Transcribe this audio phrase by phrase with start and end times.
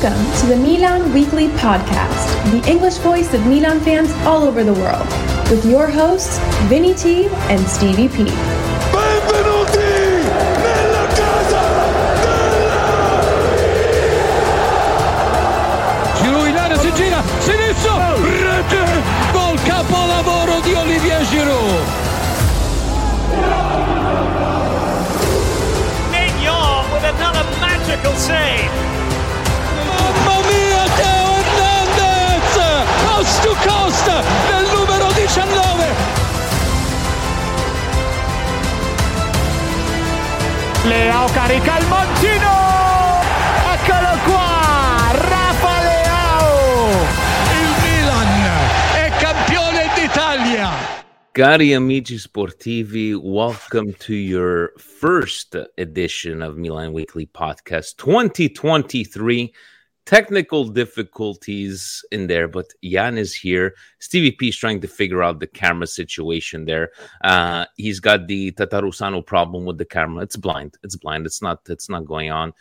[0.00, 4.74] Welcome to the Milan Weekly Podcast, the English voice of Milan fans all over the
[4.74, 5.08] world,
[5.50, 8.22] with your hosts, Vinny T and Stevie P.
[8.92, 10.22] Benvenuti
[10.62, 11.62] nella casa
[16.22, 19.02] Giroud in area si gira, sinistro, rete,
[19.32, 21.82] gol capolavoro di Olivier Giroud.
[26.12, 28.97] Maignan with another magical save.
[33.98, 34.06] Coast
[34.50, 35.86] nel numero 19.
[40.84, 42.50] Leao carica il montino.
[43.72, 46.90] Eccolo qua, Rafa Leao.
[47.60, 48.46] Il Milan
[48.94, 50.70] è campione d'Italia.
[51.32, 59.52] Cari amici sportivi, welcome to your first edition of Milan Weekly Podcast 2023.
[60.08, 63.74] Technical difficulties in there, but Jan is here.
[63.98, 66.92] Stevie P is trying to figure out the camera situation there.
[67.22, 70.22] Uh, he's got the Tatarusanu problem with the camera.
[70.22, 70.78] It's blind.
[70.82, 71.26] It's blind.
[71.26, 71.60] It's not.
[71.68, 72.54] It's not going on.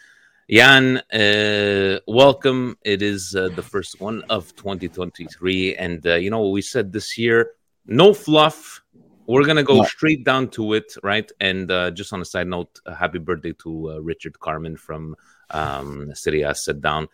[0.50, 2.78] Jan, uh, welcome.
[2.84, 6.92] It is uh, the first one of 2023, and uh, you know what we said
[6.92, 7.52] this year
[7.88, 8.84] no fluff.
[9.26, 11.30] We're gonna go straight down to it, right?
[11.42, 15.16] And uh, just on a side note, uh, happy birthday to uh, Richard Carmen from
[15.50, 16.46] um, City
[16.80, 17.08] Down.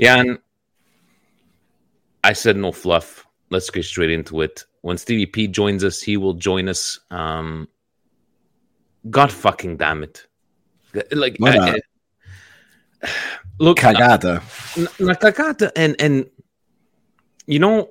[0.00, 0.38] Jan,
[2.24, 3.26] I said no fluff.
[3.50, 4.64] Let's get straight into it.
[4.82, 7.00] When Stevie P joins us, he will join us.
[7.10, 7.68] Um,
[9.10, 10.26] God fucking damn it!
[11.12, 11.80] Like, I-
[13.02, 13.08] I-
[13.58, 14.42] look, cagata.
[15.00, 16.26] Na cagata and and
[17.46, 17.90] you know,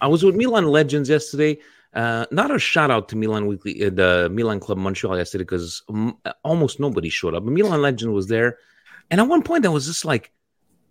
[0.00, 1.58] I was with Milan Legends yesterday.
[1.94, 5.82] Uh, not a shout out to Milan Weekly, uh, the Milan Club Montreal yesterday because
[5.88, 7.44] m- almost nobody showed up.
[7.44, 8.58] But Milan Legend was there,
[9.10, 10.30] and at one point I was just like,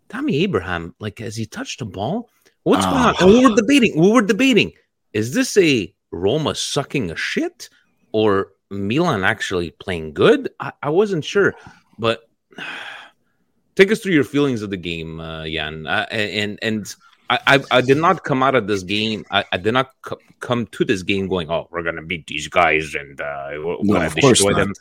[0.10, 2.30] Tammy Abraham, like as he touched the ball,
[2.64, 3.16] what's going on?
[3.20, 4.00] And we were debating.
[4.00, 4.72] We were debating:
[5.14, 7.70] is this a Roma sucking a shit
[8.12, 10.50] or Milan actually playing good?
[10.60, 11.56] I, I wasn't sure,
[12.00, 12.30] but
[13.76, 15.88] take us through your feelings of the game, uh, Jan.
[15.88, 16.96] Uh, and and
[17.30, 19.26] I, I I did not come out of this game.
[19.32, 22.48] I, I did not co- come to this game going, "Oh, we're gonna beat these
[22.48, 24.60] guys and uh, we're No, gonna destroy not.
[24.60, 24.74] them."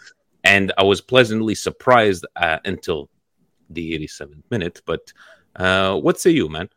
[0.45, 3.11] And I was pleasantly surprised uh, until
[3.71, 4.83] the 87th minute.
[4.85, 5.13] But
[5.57, 6.69] uh, what say you, man?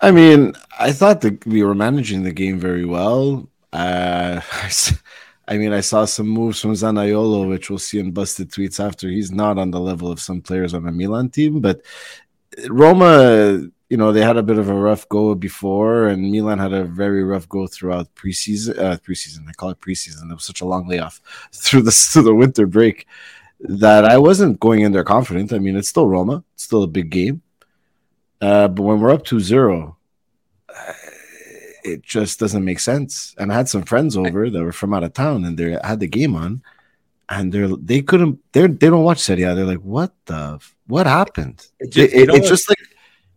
[0.00, 3.48] I mean, I thought that we were managing the game very well.
[3.72, 4.40] Uh,
[5.48, 9.08] I mean, I saw some moves from Zaniolo, which we'll see in busted tweets after.
[9.08, 11.82] He's not on the level of some players on the Milan team, but
[12.68, 16.72] Roma, you know, they had a bit of a rough go before, and Milan had
[16.72, 18.78] a very rough go throughout preseason.
[18.78, 20.30] Uh, preseason, I call it preseason.
[20.30, 21.20] It was such a long layoff
[21.52, 23.06] through the through the winter break
[23.64, 25.52] that I wasn't going in there confident.
[25.52, 27.42] I mean, it's still Roma, it's still a big game.
[28.40, 29.96] Uh, but when we're up 2 0,
[31.84, 33.34] it just doesn't make sense.
[33.38, 36.00] And I had some friends over that were from out of town and they had
[36.00, 36.62] the game on
[37.28, 39.54] and they're they couldn't they're they don't watch Serie A.
[39.54, 41.66] They're like, what the what happened?
[41.80, 42.78] It It, just- it- know it's just like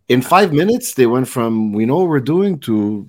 [0.08, 3.08] in five minutes they went from we know what we're doing to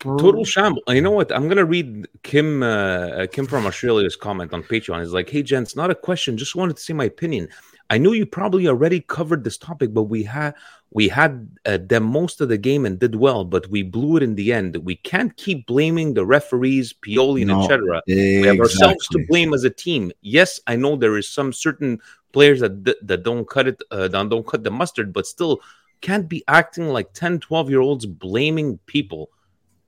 [0.00, 0.82] Total shamble.
[0.88, 1.30] You know what?
[1.30, 5.00] I'm gonna read Kim uh, Kim from Australia's comment on Patreon.
[5.00, 6.38] He's like, "Hey, gents, not a question.
[6.38, 7.48] Just wanted to see my opinion.
[7.90, 10.54] I knew you probably already covered this topic, but we had
[10.90, 14.22] we had uh, them most of the game and did well, but we blew it
[14.22, 14.76] in the end.
[14.76, 18.00] We can't keep blaming the referees, Pioli, and No, etc.
[18.06, 20.12] We have ourselves to blame as a team.
[20.22, 22.00] Yes, I know there is some certain
[22.32, 25.60] players that that, that don't cut it, uh, that don't cut the mustard, but still
[26.00, 29.30] can't be acting like 10, 12 year olds blaming people.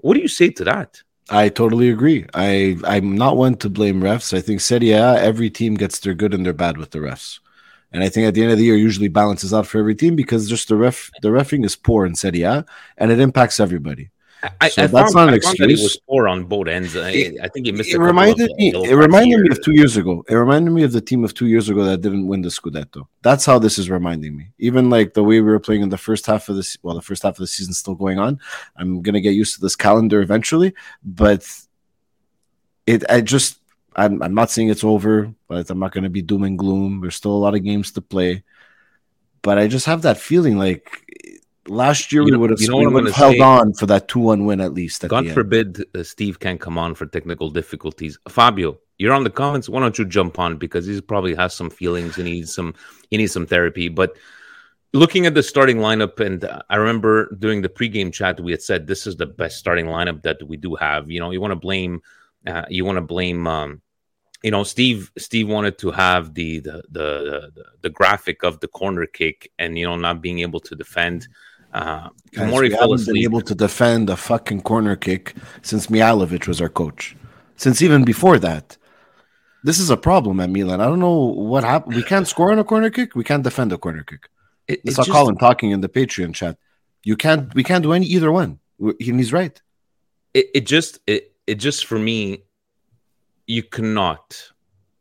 [0.02, 1.00] What do you say to that?
[1.30, 2.26] I totally agree.
[2.34, 4.36] I I'm not one to blame refs.
[4.36, 7.38] I think Serie A, every team gets their good and their bad with the refs,
[7.92, 10.16] and I think at the end of the year usually balances out for every team
[10.16, 12.66] because just the ref the refing is poor in Serie A
[12.98, 14.10] and it impacts everybody.
[14.60, 16.96] I, So I that's found, not an that it was poor on both ends.
[16.96, 17.90] I, It- I think he missed.
[17.90, 18.72] It reminded of, me.
[18.74, 20.24] It reminded me of two years ago.
[20.28, 23.06] It reminded me of the team of two years ago that didn't win the Scudetto.
[23.22, 24.48] That's how this is reminding me.
[24.58, 26.76] Even like the way we were playing in the first half of this.
[26.82, 28.40] Well, the first half of the season's still going on.
[28.76, 30.74] I'm gonna get used to this calendar eventually,
[31.04, 31.48] but
[32.86, 33.04] it.
[33.08, 33.58] I just.
[33.94, 34.22] I'm.
[34.22, 37.00] I'm not saying it's over, but I'm not gonna be doom and gloom.
[37.00, 38.42] There's still a lot of games to play,
[39.42, 40.90] but I just have that feeling like.
[41.68, 43.40] Last year You we would have, you know we would have held say?
[43.40, 45.04] on for that two-one win at least.
[45.04, 48.18] At God forbid uh, Steve can't come on for technical difficulties.
[48.28, 49.68] Fabio, you're on the comments.
[49.68, 52.74] Why don't you jump on because he probably has some feelings and he needs some
[53.10, 53.88] he needs some therapy.
[53.88, 54.16] But
[54.92, 58.62] looking at the starting lineup, and uh, I remember during the pregame chat we had
[58.62, 61.10] said this is the best starting lineup that we do have.
[61.10, 62.02] You know, you want to blame
[62.44, 63.82] uh, you want to blame um,
[64.42, 68.68] you know, Steve Steve wanted to have the the the the, the graphic of the
[68.68, 71.28] corner kick and you know not being able to defend.
[71.72, 76.46] Uh, Guys, Tomori we haven't been able to defend a fucking corner kick since Mihajlovic
[76.46, 77.16] was our coach.
[77.56, 78.76] Since even before that.
[79.64, 80.80] This is a problem at Milan.
[80.80, 81.94] I don't know what happened.
[81.94, 83.14] We can't score on a corner kick.
[83.14, 84.28] We can't defend a corner kick.
[84.66, 86.58] It- I it saw just- Colin talking in the Patreon chat.
[87.04, 87.52] You can't.
[87.54, 88.58] We can't do any either one.
[88.80, 89.60] And he's right.
[90.34, 92.44] it, it just it, it just for me
[93.46, 94.50] you cannot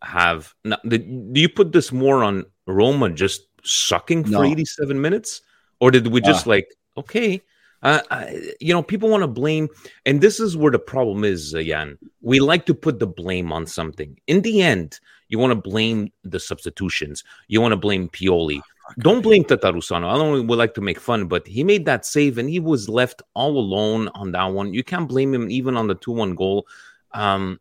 [0.02, 4.44] have no, do you put this more on roma just sucking for No.
[4.44, 5.42] 87 minutes
[5.82, 7.42] or did we just like okay
[7.84, 9.68] uh, I, you know people want to blame
[10.06, 13.52] and this is where the problem is uh, jan we like to put the blame
[13.52, 18.08] on something in the end you want to blame the substitutions you want to blame
[18.08, 18.62] pioli
[19.00, 20.06] don't blame Tatarusanu.
[20.06, 22.90] I don't would like to make fun, but he made that save and he was
[22.90, 24.74] left all alone on that one.
[24.74, 26.68] You can't blame him even on the 2 1 goal.
[27.14, 27.60] Um,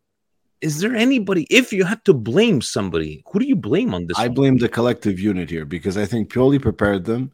[0.60, 4.18] is there anybody, if you had to blame somebody, who do you blame on this?
[4.18, 4.34] I one?
[4.34, 7.32] blame the collective unit here because I think Pioli prepared them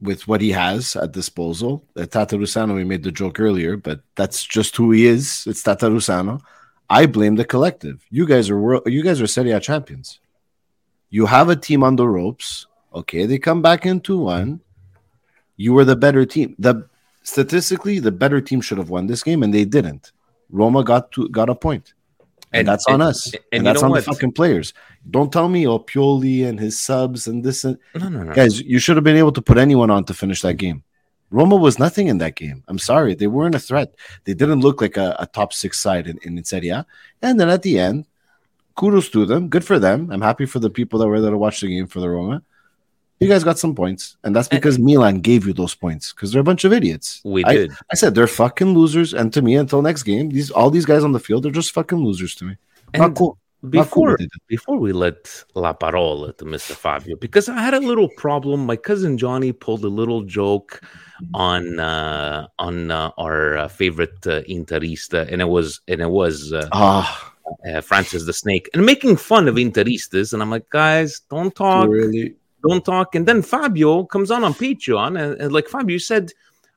[0.00, 1.84] with what he has at disposal.
[1.96, 5.44] Uh, Tatarusanu, we made the joke earlier, but that's just who he is.
[5.46, 6.40] It's Tatarusanu.
[6.88, 8.04] I blame the collective.
[8.10, 10.20] You guys are world, you guys are Serie A champions.
[11.10, 12.66] You have a team on the ropes.
[12.94, 14.60] Okay, they come back into one.
[15.56, 16.56] You were the better team.
[16.58, 16.88] The
[17.22, 20.12] statistically, the better team should have won this game, and they didn't.
[20.50, 21.94] Roma got to got a point.
[22.52, 23.32] And, And- that's on and- us.
[23.32, 24.04] and And, that's on what?
[24.04, 24.74] the fucking players.
[25.08, 28.32] Don't tell me, oh, Pioli and his subs and this and no, no, no.
[28.34, 30.82] guys, you should have been able to put anyone on to finish that game.
[31.30, 32.64] Roma was nothing in that game.
[32.66, 33.14] I'm sorry.
[33.14, 33.94] They weren't a threat.
[34.24, 36.84] They didn't look like a, a top six side in, in Serie A.
[37.22, 38.06] And then at the end,
[38.74, 39.48] kudos to them.
[39.48, 40.10] Good for them.
[40.10, 42.42] I'm happy for the people that were there to watch the game for the Roma.
[43.20, 44.16] You guys got some points.
[44.24, 47.20] And that's because Milan gave you those points because they're a bunch of idiots.
[47.24, 47.72] We I, did.
[47.92, 49.12] I said they're fucking losers.
[49.12, 51.72] And to me, until next game, these all these guys on the field, they're just
[51.72, 52.56] fucking losers to me.
[52.94, 53.02] And.
[53.02, 53.38] Not cool
[53.68, 56.72] Before, they before we let La Parola to Mr.
[56.72, 58.64] Fabio, because I had a little problem.
[58.64, 60.80] My cousin Johnny pulled a little joke
[61.34, 66.54] on uh, on uh, our uh, favorite uh, Interista, and it was and it was
[66.54, 67.34] uh, Ah,
[67.68, 70.32] uh, Francis the Snake, and making fun of Interistas.
[70.32, 72.39] And I'm like, guys, don't talk, really?
[72.66, 73.14] Don't talk.
[73.14, 76.32] And then Fabio comes on on Patreon, and, and like Fabio said,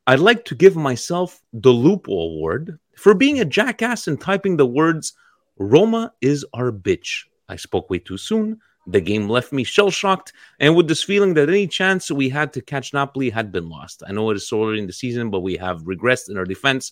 [0.07, 4.65] I'd like to give myself the Lupo Award for being a jackass and typing the
[4.65, 5.13] words
[5.57, 8.59] "Roma is our bitch." I spoke way too soon.
[8.87, 12.51] The game left me shell shocked, and with this feeling that any chance we had
[12.53, 14.03] to catch Napoli had been lost.
[14.05, 16.43] I know it is so early in the season, but we have regressed in our
[16.43, 16.91] defense.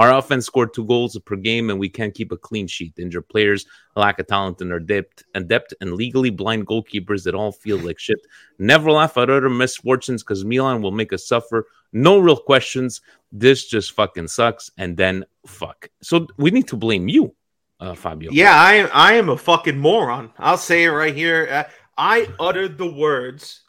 [0.00, 2.98] Our offense scored two goals per game, and we can't keep a clean sheet.
[2.98, 3.66] Injured players,
[3.96, 7.76] lack of talent in our depth, and depth, and legally blind goalkeepers that all feel
[7.76, 8.26] like shit.
[8.58, 11.66] Never laugh at other misfortunes because Milan will make us suffer.
[11.92, 13.02] No real questions.
[13.30, 14.70] This just fucking sucks.
[14.78, 15.90] And then fuck.
[16.00, 17.34] So we need to blame you,
[17.78, 18.30] uh, Fabio.
[18.32, 18.88] Yeah, I am.
[18.94, 20.32] I am a fucking moron.
[20.38, 21.46] I'll say it right here.
[21.50, 21.64] Uh,
[21.98, 23.64] I uttered the words,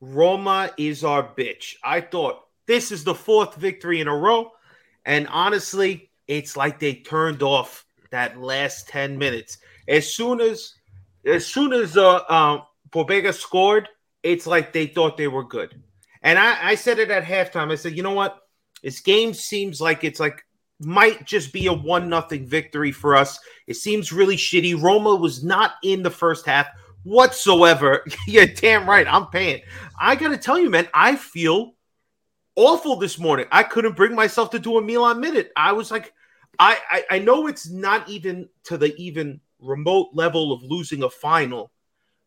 [0.00, 4.52] "Roma is our bitch." I thought this is the fourth victory in a row,
[5.06, 9.56] and honestly, it's like they turned off that last ten minutes.
[9.88, 10.74] As soon as,
[11.24, 13.88] as soon as uh, um, Pobega scored,
[14.22, 15.80] it's like they thought they were good.
[16.22, 17.70] And I, I said it at halftime.
[17.70, 18.40] I said, you know what?
[18.82, 20.44] This game seems like it's like
[20.80, 23.38] might just be a one nothing victory for us.
[23.66, 24.80] It seems really shitty.
[24.80, 26.66] Roma was not in the first half
[27.04, 28.04] whatsoever.
[28.26, 29.06] yeah, damn right.
[29.06, 29.62] I'm paying.
[29.98, 31.75] I gotta tell you, man, I feel
[32.56, 33.46] awful this morning.
[33.52, 35.52] I couldn't bring myself to do a Milan minute.
[35.56, 36.12] I was like,
[36.58, 41.10] I, I I know it's not even to the even remote level of losing a
[41.10, 41.70] final,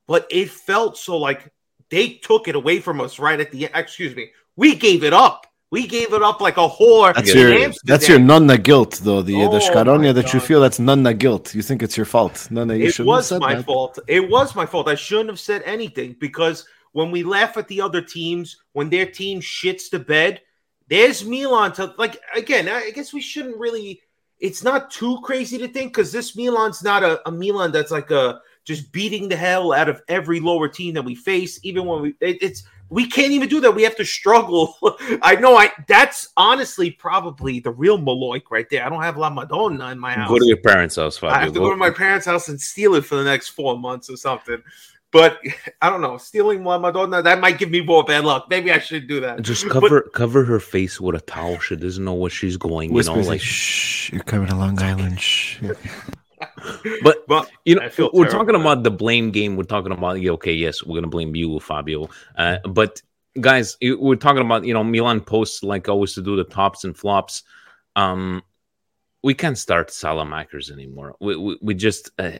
[0.08, 1.52] but it felt so like
[1.90, 3.76] they took it away from us right at the end.
[3.76, 4.32] Excuse me.
[4.56, 5.48] We gave it up.
[5.72, 7.14] We gave it up like a whore.
[7.14, 7.74] That's your Amsterdam.
[7.86, 9.22] that's your nonna guilt though.
[9.22, 11.54] The Oh the scaronia my that you feel that's nonna guilt.
[11.54, 12.48] You think it's your fault.
[12.50, 13.66] Nonna, you it was my that.
[13.66, 14.00] fault.
[14.08, 14.88] It was my fault.
[14.88, 19.06] I shouldn't have said anything because when we laugh at the other teams, when their
[19.06, 20.42] team shits the bed,
[20.88, 22.68] there's Milan to like again.
[22.68, 24.02] I guess we shouldn't really.
[24.40, 28.10] It's not too crazy to think because this Milan's not a, a Milan that's like
[28.10, 31.60] a just beating the hell out of every lower team that we face.
[31.64, 33.72] Even when we, it, it's we can't even do that.
[33.72, 34.78] We have to struggle.
[35.22, 35.56] I know.
[35.56, 38.86] I that's honestly probably the real Maloik right there.
[38.86, 40.30] I don't have La Madonna in my house.
[40.30, 41.36] Go to your parents' house, Fabio.
[41.36, 43.78] I have to go to my parents' house and steal it for the next four
[43.78, 44.64] months or something.
[45.12, 45.40] But
[45.82, 48.48] I don't know, stealing one Madonna that might give me more bad luck.
[48.50, 49.42] Maybe I should do that.
[49.42, 51.60] Just But- cover cover her face with a towel.
[51.60, 52.96] She doesn't know where she's going.
[52.96, 55.20] You know, like, like shh, you're coming to Long Island.
[55.20, 55.62] Shh.
[57.04, 58.62] But But you know, we're terrible, talking man.
[58.62, 59.58] about the blame game.
[59.58, 62.10] We're talking about yeah, okay, yes, we're gonna blame you, Fabio.
[62.38, 63.02] Uh, but
[63.42, 66.96] guys, we're talking about you know Milan posts like always to do the tops and
[66.96, 67.44] flops.
[67.98, 68.42] Um,
[69.22, 71.16] we can't start Saelemaekers anymore.
[71.20, 72.40] We we, we just uh, y-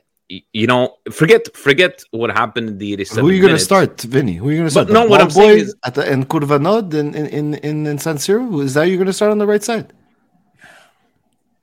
[0.52, 4.00] you know, forget forget what happened in the 87 Who are you going to start,
[4.02, 4.34] Vinny?
[4.34, 4.86] Who are you going to start?
[4.88, 7.54] But no, what I'm saying boy is- at the in Curva Nord in in in
[7.54, 8.62] in, in San Siro.
[8.62, 9.92] Is that you're going to start on the right side?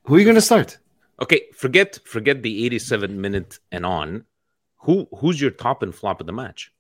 [0.04, 0.78] Who are you going to start?
[1.22, 4.26] Okay, forget forget the 87 minute and on.
[4.82, 6.72] Who who's your top and flop of the match?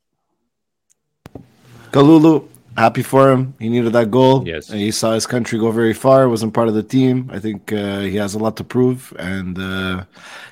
[1.91, 3.55] Kalulu, happy for him.
[3.59, 4.47] He needed that goal.
[4.47, 4.69] Yes.
[4.69, 6.29] And he saw his country go very far.
[6.29, 7.29] Wasn't part of the team.
[7.33, 10.05] I think uh, he has a lot to prove, and uh,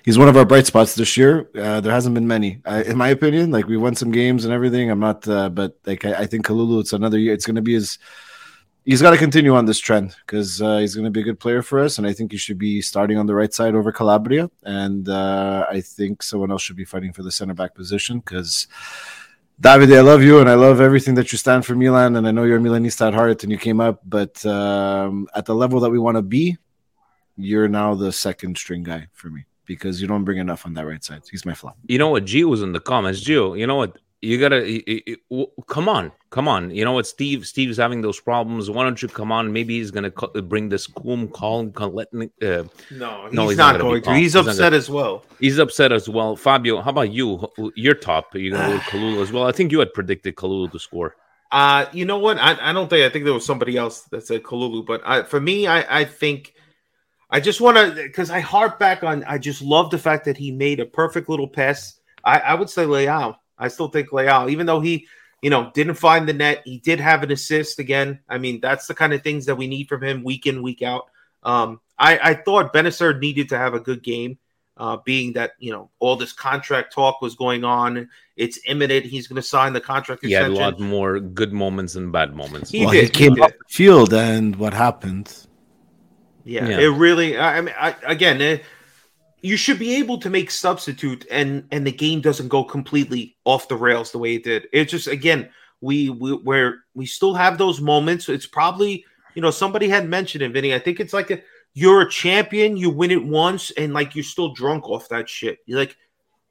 [0.04, 1.48] he's one of our bright spots this year.
[1.56, 3.52] Uh, there hasn't been many, uh, in my opinion.
[3.52, 4.90] Like we won some games and everything.
[4.90, 7.34] I'm not, uh, but like I, I think Kalulu, it's another year.
[7.34, 8.00] It's going to be his.
[8.86, 11.40] He's got to continue on this trend because uh, he's going to be a good
[11.40, 13.92] player for us, and I think he should be starting on the right side over
[13.92, 14.50] Calabria.
[14.64, 18.68] And uh, I think someone else should be fighting for the center back position because
[19.60, 22.18] Davide, I love you and I love everything that you stand for Milan.
[22.18, 25.46] And I know you're a Milanista at heart and you came up, but um, at
[25.46, 26.58] the level that we want to be,
[27.38, 30.86] you're now the second string guy for me because you don't bring enough on that
[30.86, 31.22] right side.
[31.30, 31.78] He's my flop.
[31.88, 32.26] You know what?
[32.26, 33.24] Gio was in the comments.
[33.24, 33.98] Gio, you know what?
[34.26, 36.72] You gotta y- y- y- w- come on, come on.
[36.72, 37.06] You know what?
[37.08, 38.70] Steve, Steve's having those problems.
[38.70, 39.54] Why don't you come on?
[39.54, 42.66] Maybe he's gonna co- bring this calm, calm, let uh, No,
[43.26, 44.10] he's, No, he's not not, going to.
[44.16, 45.24] He's He's upset gonna- as well.
[45.40, 46.36] He's upset as well.
[46.36, 47.38] Fabio, how about you?
[47.56, 48.34] Who- Your top?
[48.36, 49.46] You gonna go with Kalulu as well?
[49.46, 51.16] I think you had predicted Kalulu to score.
[51.52, 52.38] Uh, you know what?
[52.40, 55.24] I, I don't think I think there was somebody else that said Kalulu, but I,
[55.24, 56.54] for me, I, I think
[57.30, 59.24] I just want to because I harp back on.
[59.26, 62.00] I just love the fact that he made a perfect little pass.
[62.24, 63.36] I, I would say Leao.
[63.58, 65.08] I still think Leao, even though he,
[65.42, 68.20] you know, didn't find the net, he did have an assist again.
[68.28, 70.82] I mean, that's the kind of things that we need from him week in week
[70.82, 71.06] out.
[71.44, 74.38] Um, I, I thought Bennacer needed to have a good game.
[74.78, 79.06] Uh, being that you know all this contract talk was going on, it's imminent.
[79.06, 82.36] He's going to sign the contract He had a lot more good moments than bad
[82.36, 82.72] moments.
[82.72, 85.34] He well, did, he came he off the field and what happened?
[86.44, 86.80] Yeah, Yeah.
[86.80, 87.38] it really.
[87.38, 88.58] I I mean, I, again, eh,
[89.46, 93.68] you should be able to make substitute, and and the game doesn't go completely off
[93.68, 94.68] the rails the way it did.
[94.74, 95.50] It's just again,
[95.82, 98.28] we we where we still have those moments.
[98.28, 100.74] It's probably you know somebody had mentioned it, Vinny.
[100.74, 101.42] I think it's like a,
[101.76, 105.60] you're a champion, you win it once, and like you're still drunk off that shit.
[105.68, 105.96] You're like,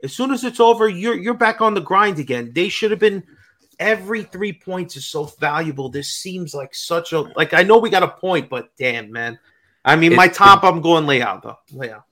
[0.05, 2.53] as soon as it's over, you're you're back on the grind again.
[2.55, 3.25] They should have been.
[3.81, 5.89] Every three points is so valuable.
[5.89, 7.55] This seems like such a like.
[7.55, 9.37] I know we got a point, but damn, man.
[9.85, 11.59] I mean, It- my top, I'm going layout though.
[11.73, 12.05] Layout.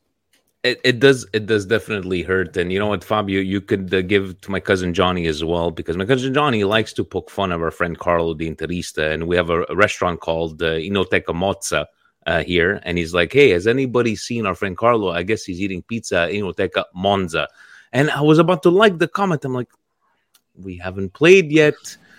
[0.64, 2.56] It, it does it does definitely hurt.
[2.56, 5.72] And you know what fabio you could uh, give to my cousin johnny as well
[5.72, 9.12] because my cousin johnny likes to poke fun of our friend carlo di interista.
[9.12, 11.86] And we have a, a restaurant called uh, inoteca mozza
[12.28, 12.80] uh, here.
[12.84, 15.10] And he's like hey has anybody seen our friend carlo?
[15.10, 17.48] I guess he's eating pizza inoteca monza.
[17.92, 19.44] And i was about to like the comment.
[19.44, 19.70] I'm like
[20.54, 21.74] we haven't played yet.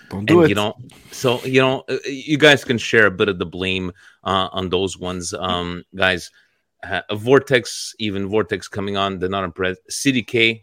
[0.10, 0.50] Don't do and it.
[0.50, 0.76] you know
[1.12, 3.94] so you know uh, you guys can share a bit of the blame
[4.26, 5.34] uh, on those ones.
[5.34, 6.30] Um guys
[6.84, 10.62] uh, a vortex even vortex coming on they're not impressed cdk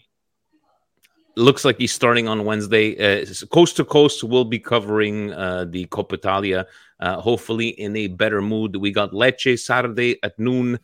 [1.36, 3.22] looks like he's starting on wednesday.
[3.22, 6.66] Uh, coast to coast will be covering uh, the coppa italia
[7.00, 8.76] uh, hopefully in a better mood.
[8.76, 10.78] We got lecce saturday at noon.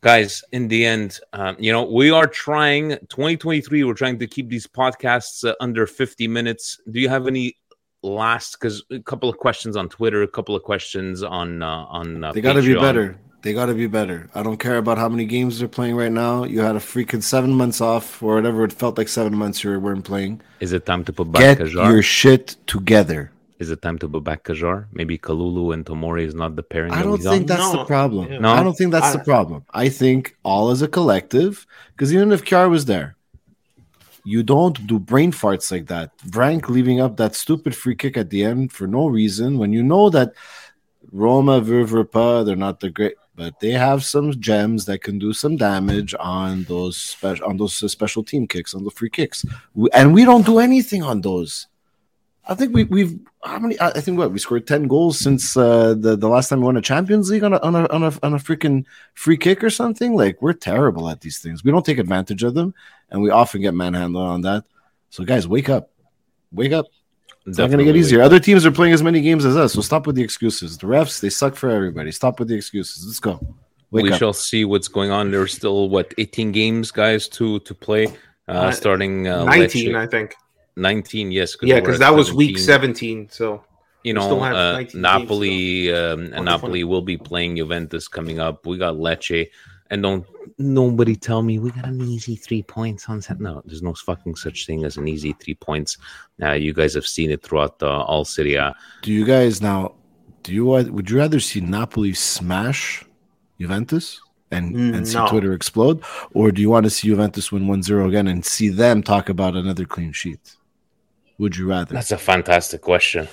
[0.00, 4.48] Guys in the end um, you know we are trying 2023 we're trying to keep
[4.48, 6.80] these podcasts uh, under 50 minutes.
[6.90, 7.56] Do you have any
[8.02, 12.22] last because a couple of questions on twitter a couple of questions on uh, on
[12.22, 13.18] uh, They got to be better.
[13.44, 14.30] They got to be better.
[14.34, 16.44] I don't care about how many games they're playing right now.
[16.44, 18.64] You had a freaking seven months off or whatever.
[18.64, 20.40] It felt like seven months you weren't playing.
[20.60, 21.90] is it time to put back Get Kjaer?
[21.90, 23.20] your shit together.
[23.64, 24.86] is it time to put back Kjaer?
[24.98, 27.58] maybe kalulu and tomori is not the pairing I don't think got?
[27.58, 28.24] that's the problem.
[28.32, 28.38] Yeah.
[28.44, 28.48] No?
[28.58, 29.58] I don't think that's I- the problem.
[29.84, 30.20] I think
[30.50, 33.08] all as a collective, because even if Kjaer was there,
[34.32, 36.06] you don't do brain farts like that.
[36.32, 39.82] Frank leaving up that stupid free kick at the end for no reason when you
[39.92, 40.32] know that
[41.12, 45.56] Roma, Ververpa, they're not the great, but they have some gems that can do some
[45.56, 49.88] damage on those special on those uh, special team kicks, on the free kicks, we,
[49.92, 51.66] and we don't do anything on those.
[52.46, 53.80] I think we, we've how many?
[53.80, 56.76] I think what we scored ten goals since uh, the the last time we won
[56.76, 59.70] a Champions League on a on a on a, on a freaking free kick or
[59.70, 60.14] something.
[60.14, 61.64] Like we're terrible at these things.
[61.64, 62.74] We don't take advantage of them,
[63.10, 64.64] and we often get manhandled on that.
[65.10, 65.90] So guys, wake up,
[66.52, 66.86] wake up.
[67.46, 68.22] It's not going to get easier.
[68.22, 70.78] Other teams are playing as many games as us, so stop with the excuses.
[70.78, 72.10] The refs they suck for everybody.
[72.10, 73.04] Stop with the excuses.
[73.06, 73.38] Let's go.
[73.90, 74.18] Wake we up.
[74.18, 78.06] shall see what's going on there's still what 18 games guys to to play
[78.48, 80.34] uh, Uh, starting uh, 19, Lecce- I think.
[80.76, 83.28] 19 yes Yeah, because at that was week 17.
[83.28, 83.28] 17.
[83.30, 83.62] So
[84.02, 86.42] you We still know, have uh, 19 games Napoli, um, Wonderful.
[86.44, 88.66] Napoli will be playing Juventus coming up.
[88.66, 89.48] We got Lecce,
[89.90, 90.26] and don't
[90.58, 93.40] nobody tell me we got an easy three points on set.
[93.40, 95.98] No, there's no fucking such thing as an easy three points.
[96.42, 98.74] Uh, you guys have seen it throughout uh, all Serie A.
[99.02, 99.94] Do you guys now?
[100.42, 103.04] Do you would you rather see Napoli smash
[103.58, 105.26] Juventus and, Mm, and see no.
[105.26, 106.02] Twitter explode?
[106.32, 109.28] Or do you want to see Juventus win 1 0 again and see them talk
[109.28, 110.56] about another clean sheet?
[111.38, 111.94] Would you rather?
[111.94, 113.26] That's a fantastic question.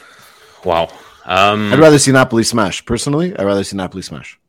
[0.66, 0.90] Wow.
[1.26, 2.84] Um, I'd rather see Napoli smash.
[2.86, 4.40] Personally, I'd rather see Napoli smash.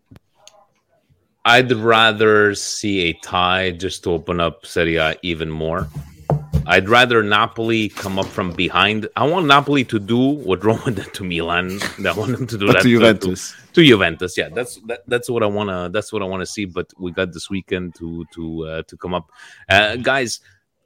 [1.44, 5.88] I'd rather see a tie just to open up Serie A even more.
[6.66, 9.08] I'd rather Napoli come up from behind.
[9.16, 11.80] I want Napoli to do what Roma did to Milan.
[12.06, 13.50] I want them to do that to Juventus.
[13.50, 15.88] To, to Juventus, yeah, that's that, that's what I wanna.
[15.88, 16.64] That's what I want to see.
[16.64, 19.30] But we got this weekend to to uh, to come up,
[19.68, 20.40] uh, guys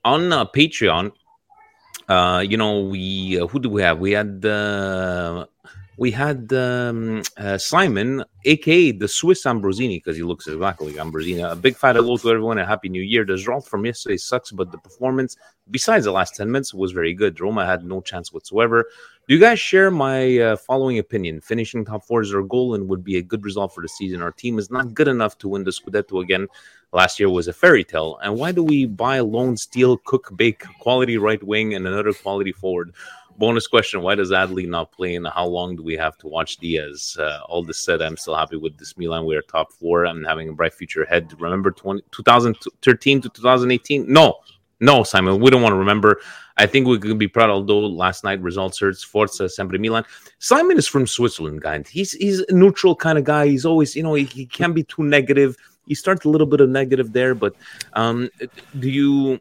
[0.04, 1.12] on uh, Patreon.
[2.08, 3.98] Uh, you know, we uh, who do we have?
[3.98, 5.46] We had uh,
[5.98, 11.50] we had um, uh, Simon, aka the Swiss Ambrosini, because he looks exactly like Ambrosini.
[11.50, 13.24] A big fat hello to everyone and happy new year.
[13.24, 15.36] The result from yesterday sucks, but the performance,
[15.70, 17.40] besides the last 10 minutes, was very good.
[17.40, 18.84] Roma had no chance whatsoever.
[19.26, 21.40] Do you guys share my uh, following opinion?
[21.40, 24.20] Finishing top four is our goal and would be a good result for the season.
[24.20, 26.46] Our team is not good enough to win the Scudetto again.
[26.92, 28.18] Last year was a fairy tale.
[28.22, 32.52] And why do we buy loan, steal, cook, bake, quality right wing, and another quality
[32.52, 32.92] forward?
[33.38, 36.56] Bonus question: Why does Adli not play, and how long do we have to watch
[36.56, 37.16] Diaz?
[37.18, 39.26] Uh, all this said, I'm still happy with this Milan.
[39.26, 40.06] We are top four.
[40.06, 41.34] I'm having a bright future ahead.
[41.38, 44.10] Remember 20, 2013 to 2018?
[44.10, 44.36] No,
[44.80, 46.20] no, Simon, we don't want to remember.
[46.58, 47.50] I think we could be proud.
[47.50, 50.04] Although last night results hurts, Forza sempre Milan.
[50.38, 51.82] Simon is from Switzerland, guy.
[51.88, 53.46] He's he's a neutral kind of guy.
[53.46, 55.56] He's always, you know, he, he can't be too negative.
[55.86, 57.54] He starts a little bit of negative there, but
[57.94, 58.28] um,
[58.78, 59.40] do you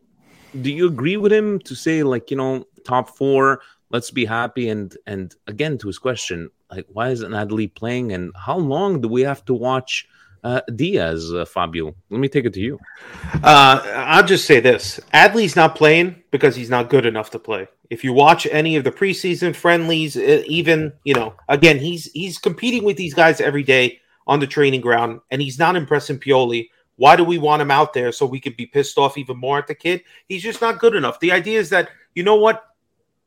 [0.61, 3.61] do you agree with him to say like you know top four?
[3.89, 8.31] Let's be happy and and again to his question like why isn't Adli playing and
[8.35, 10.07] how long do we have to watch
[10.43, 12.79] uh, Diaz uh, Fabio let me take it to you
[13.43, 17.67] Uh, I'll just say this: Adli's not playing because he's not good enough to play.
[17.89, 22.83] If you watch any of the preseason friendlies, even you know, again, he's he's competing
[22.83, 26.69] with these guys every day on the training ground, and he's not impressing Pioli.
[26.97, 29.57] Why do we want him out there so we could be pissed off even more
[29.57, 30.01] at the kid?
[30.27, 31.19] He's just not good enough.
[31.19, 32.63] The idea is that you know what,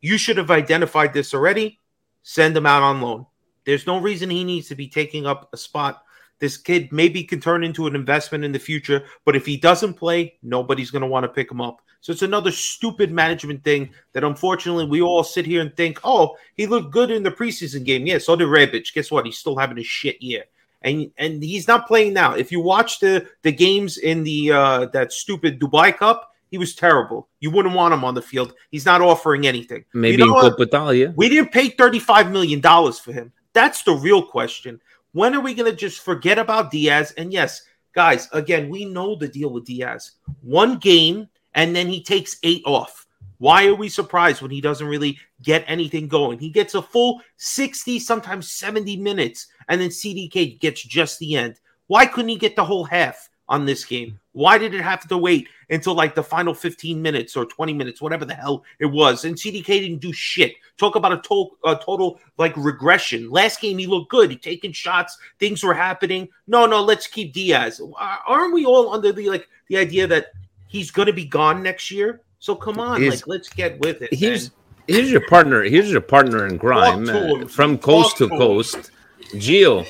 [0.01, 1.79] you should have identified this already.
[2.23, 3.27] Send him out on loan.
[3.65, 6.03] There's no reason he needs to be taking up a spot
[6.39, 9.95] this kid maybe can turn into an investment in the future, but if he doesn't
[9.95, 11.81] play, nobody's going to want to pick him up.
[12.01, 16.37] So it's another stupid management thing that unfortunately we all sit here and think, oh,
[16.55, 18.07] he looked good in the preseason game.
[18.07, 18.93] Yeah, so did Rebic.
[18.95, 19.27] Guess what?
[19.27, 20.45] He's still having a shit year.
[20.81, 22.35] And and he's not playing now.
[22.35, 26.75] If you watch the the games in the uh that stupid Dubai Cup, he was
[26.75, 27.29] terrible.
[27.41, 28.55] You wouldn't want him on the field.
[28.71, 29.85] He's not offering anything.
[29.93, 30.53] maybe you know in?
[30.53, 30.71] Coppa
[31.17, 33.33] We didn't pay $35 million for him.
[33.53, 34.81] That's the real question.
[35.13, 37.13] When are we going to just forget about Diaz?
[37.17, 40.13] And yes, guys, again, we know the deal with Diaz.
[40.43, 43.07] One game, and then he takes eight off.
[43.39, 46.39] Why are we surprised when he doesn't really get anything going?
[46.39, 51.61] He gets a full 60, sometimes 70 minutes, and then CDK gets just the end.
[51.87, 54.19] Why couldn't he get the whole half on this game?
[54.33, 58.01] Why did it have to wait until like the final 15 minutes or 20 minutes,
[58.01, 59.25] whatever the hell it was?
[59.25, 60.55] And CDK didn't do shit.
[60.77, 63.31] Talk about a total, a total like regression.
[63.31, 66.29] Last game he looked good, he taking shots, things were happening.
[66.47, 67.81] No, no, let's keep Diaz.
[68.27, 70.27] Aren't we all under the like the idea that
[70.69, 72.21] he's going to be gone next year?
[72.39, 74.15] So come on, He's- like let's get with it.
[74.15, 74.57] here's man.
[74.87, 78.91] here's your partner here's your partner in crime uh, from coast to Talk to coast
[79.35, 79.85] Gio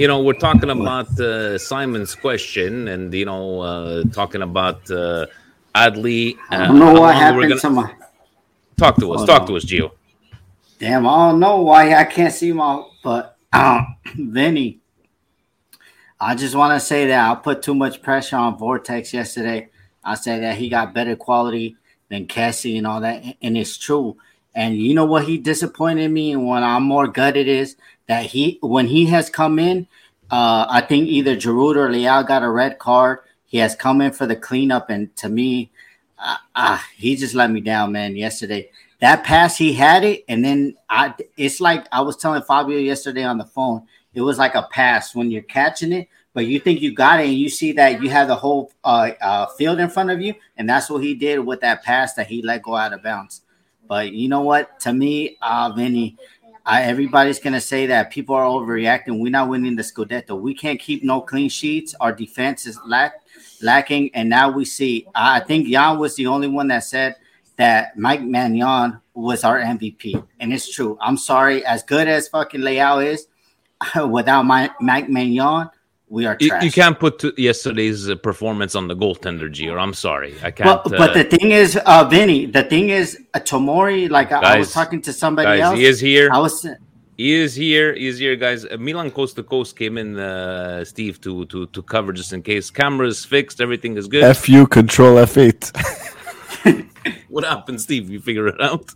[0.00, 5.26] you know we're talking about uh, Simon's question and you know uh, talking about uh,
[5.74, 7.94] Adli I don't know what happened gonna- to my.
[8.76, 9.46] talk to us Hold talk on.
[9.48, 9.90] to us Gio
[10.78, 12.84] Damn, I don't know why I can't see my.
[13.02, 14.78] But um, Vinny,
[16.20, 19.70] I just want to say that I put too much pressure on Vortex yesterday.
[20.04, 21.76] I said that he got better quality
[22.10, 24.18] than Kessie and all that, and it's true.
[24.54, 27.74] And you know what he disappointed me, and what I'm more gutted is
[28.08, 29.86] that he when he has come in,
[30.30, 33.20] uh, I think either Giroud or Leal got a red card.
[33.46, 35.70] He has come in for the cleanup, and to me,
[36.18, 38.16] uh, uh, he just let me down, man.
[38.16, 41.14] Yesterday, that pass he had it, and then I.
[41.36, 43.86] It's like I was telling Fabio yesterday on the phone.
[44.14, 47.26] It was like a pass when you're catching it, but you think you got it,
[47.28, 50.34] and you see that you have the whole uh, uh, field in front of you,
[50.56, 53.42] and that's what he did with that pass that he let go out of bounds.
[53.86, 54.78] But you know what?
[54.80, 56.16] To me, uh, Vinny,
[56.68, 59.20] I, everybody's gonna say that people are overreacting.
[59.20, 60.38] We're not winning the Scudetto.
[60.38, 61.94] We can't keep no clean sheets.
[61.98, 63.14] Our defense is lack
[63.62, 65.06] lacking, and now we see.
[65.14, 67.16] I think Jan was the only one that said
[67.56, 70.98] that Mike Maignan was our MVP, and it's true.
[71.00, 73.28] I'm sorry, as good as fucking Leao is,
[74.10, 75.70] without my Mike Maignan,
[76.10, 76.62] we are you, trash.
[76.62, 80.82] you can't put to yesterday's uh, performance on the goaltender Gio I'm sorry I can't
[80.84, 84.54] But, uh, but the thing is, uh, Vinny, the thing is, uh, Tomori, like I,
[84.54, 85.78] I was talking to somebody guys else.
[85.78, 86.66] he is here I was
[87.18, 87.94] He is here.
[87.94, 88.64] He is here, guys.
[88.64, 92.42] Uh, Milan Coast to Coast came in, uh, Steve, to to to cover just in
[92.42, 92.70] case.
[92.70, 93.60] Cameras fixed.
[93.60, 94.36] Everything is good.
[94.36, 95.74] Fu control F8.
[97.28, 98.08] what happened, Steve?
[98.08, 98.94] You figure it out?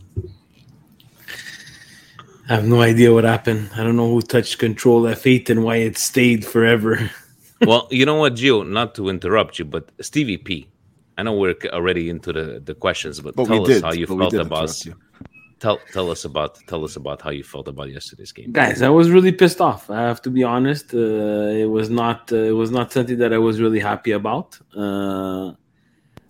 [2.52, 3.70] I have no idea what happened.
[3.74, 7.10] I don't know who touched Control F8 and why it stayed forever.
[7.62, 8.68] well, you know what, Gio?
[8.68, 10.68] Not to interrupt you, but Stevie P.
[11.16, 14.06] I know we're already into the, the questions, but, But tell us did, how you
[14.06, 14.94] but felt about you.
[15.60, 18.52] tell tell us about tell us about how you felt about yesterday's game.
[18.52, 19.88] Guys, I was really pissed off.
[19.88, 20.92] I have to be honest.
[20.92, 24.58] Uh, it was not uh, it was not something that I was really happy about.
[24.76, 25.52] Uh,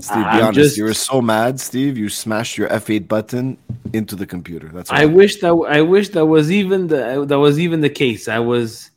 [0.02, 0.54] Steve, be I'm honest.
[0.58, 1.96] just- You were so mad, Steve.
[1.96, 3.56] You smashed your F8 button
[3.92, 4.68] into the computer.
[4.72, 5.10] That's I all.
[5.10, 8.28] wish that I wish that was even the that was even the case.
[8.28, 8.90] I was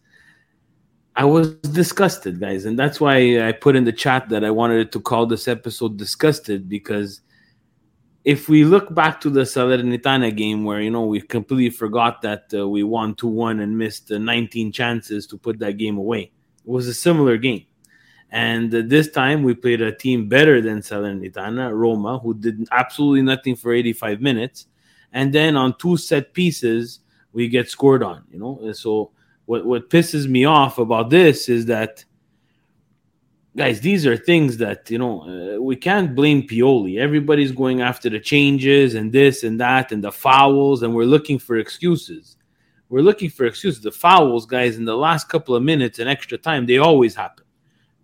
[1.16, 4.92] I was disgusted, guys, and that's why I put in the chat that I wanted
[4.92, 7.22] to call this episode "disgusted" because
[8.26, 12.46] if we look back to the Salernitana game, where you know we completely forgot that
[12.54, 16.32] uh, we won two one and missed uh, 19 chances to put that game away,
[16.66, 17.66] it was a similar game.
[18.36, 23.56] And this time we played a team better than Salernitana, Roma, who did absolutely nothing
[23.56, 24.68] for 85 minutes.
[25.14, 27.00] And then on two set pieces
[27.32, 28.74] we get scored on you know?
[28.74, 29.12] So
[29.46, 32.04] what what pisses me off about this is that
[33.56, 37.00] guys these are things that you know uh, we can't blame pioli.
[37.00, 41.40] Everybody's going after the changes and this and that and the fouls and we're looking
[41.40, 42.36] for excuses.
[42.90, 43.82] We're looking for excuses.
[43.82, 47.45] The fouls guys in the last couple of minutes and extra time they always happen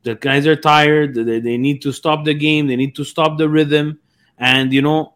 [0.04, 3.38] the guys are tired they, they need to stop the game they need to stop
[3.38, 4.00] the rhythm.
[4.38, 5.14] And you know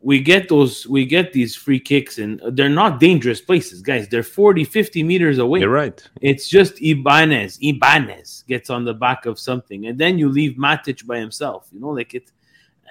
[0.00, 4.08] we get those we get these free kicks and they're not dangerous places guys.
[4.08, 5.60] They're 40 50 meters away.
[5.60, 6.02] You're right.
[6.20, 11.06] it's just ibanez ibanez gets on the back of something and then you leave matic
[11.06, 12.30] by himself you know like it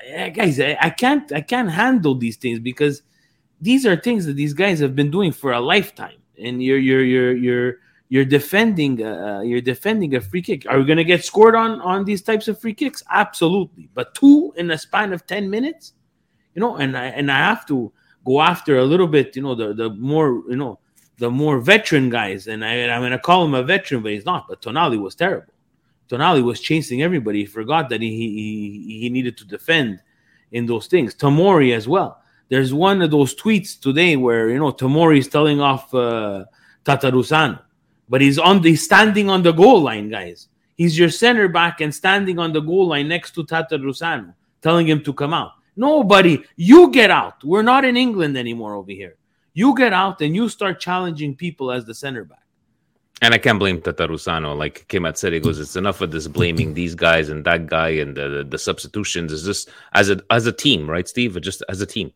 [0.07, 3.01] eh, guys I, I can't i can't handle these things because
[3.61, 6.17] these are things that these guys have been doing for a lifetime.
[6.37, 7.75] And you're you're you're you're
[8.09, 11.81] you're defending uh, you're defending a free kick are we going to get scored on
[11.81, 15.93] on these types of free kicks absolutely but two in a span of 10 minutes
[16.55, 17.91] you know, and I and I have to
[18.25, 20.79] go after a little bit, you know, the the more you know,
[21.17, 24.47] the more veteran guys, and I I'm gonna call him a veteran, but he's not.
[24.47, 25.53] But Tonali was terrible.
[26.09, 27.39] Tonali was chasing everybody.
[27.39, 30.01] He forgot that he he he needed to defend
[30.51, 31.13] in those things.
[31.13, 32.21] Tomori as well.
[32.47, 36.45] There's one of those tweets today where you know Tomori is telling off uh,
[36.85, 37.59] Tatarusanu,
[38.09, 40.47] but he's on the he's standing on the goal line, guys.
[40.75, 44.87] He's your center back and standing on the goal line next to Tata Tatarusanu, telling
[44.87, 45.51] him to come out.
[45.77, 47.43] Nobody, you get out.
[47.43, 49.15] We're not in England anymore over here.
[49.53, 52.39] You get out and you start challenging people as the center back.
[53.21, 54.57] And I can't blame Tata Tatarusanu.
[54.57, 57.89] Like Kemat said, he goes, "It's enough of this blaming these guys and that guy
[57.89, 61.39] and the, the, the substitutions." Is just as a as a team, right, Steve?
[61.41, 62.11] Just as a team.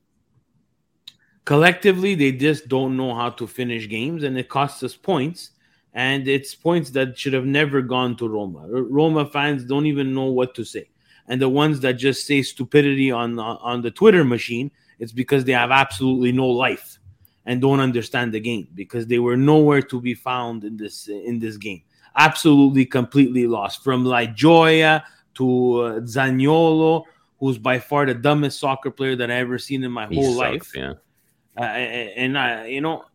[1.45, 5.52] Collectively, they just don't know how to finish games, and it costs us points.
[5.93, 8.67] And it's points that should have never gone to Roma.
[8.69, 10.89] Roma fans don't even know what to say,
[11.28, 15.54] and the ones that just say stupidity on on the Twitter machine, it's because they
[15.54, 16.99] have absolutely no life
[17.45, 21.39] and don't understand the game because they were nowhere to be found in this in
[21.39, 21.82] this game.
[22.15, 23.84] Absolutely, completely lost.
[23.84, 25.04] From La Gioia
[25.36, 27.06] to uh, Zaniolo,
[27.39, 30.34] who's by far the dumbest soccer player that I ever seen in my He whole
[30.34, 30.71] life.
[30.75, 30.93] Yeah.
[31.58, 33.06] Uh, and I, you know,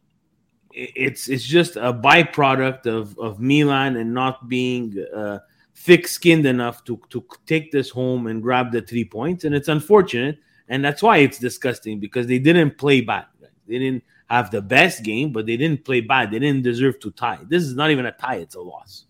[0.74, 5.38] it's it's just a byproduct of of Milan and not being uh,
[5.74, 9.44] thick-skinned enough to to take this home and grab the three points.
[9.44, 13.26] And it's unfortunate, and that's why it's disgusting because they didn't play bad.
[13.66, 16.30] They didn't have the best game, but they didn't play bad.
[16.30, 17.38] They didn't deserve to tie.
[17.48, 19.06] This is not even a tie; it's a loss.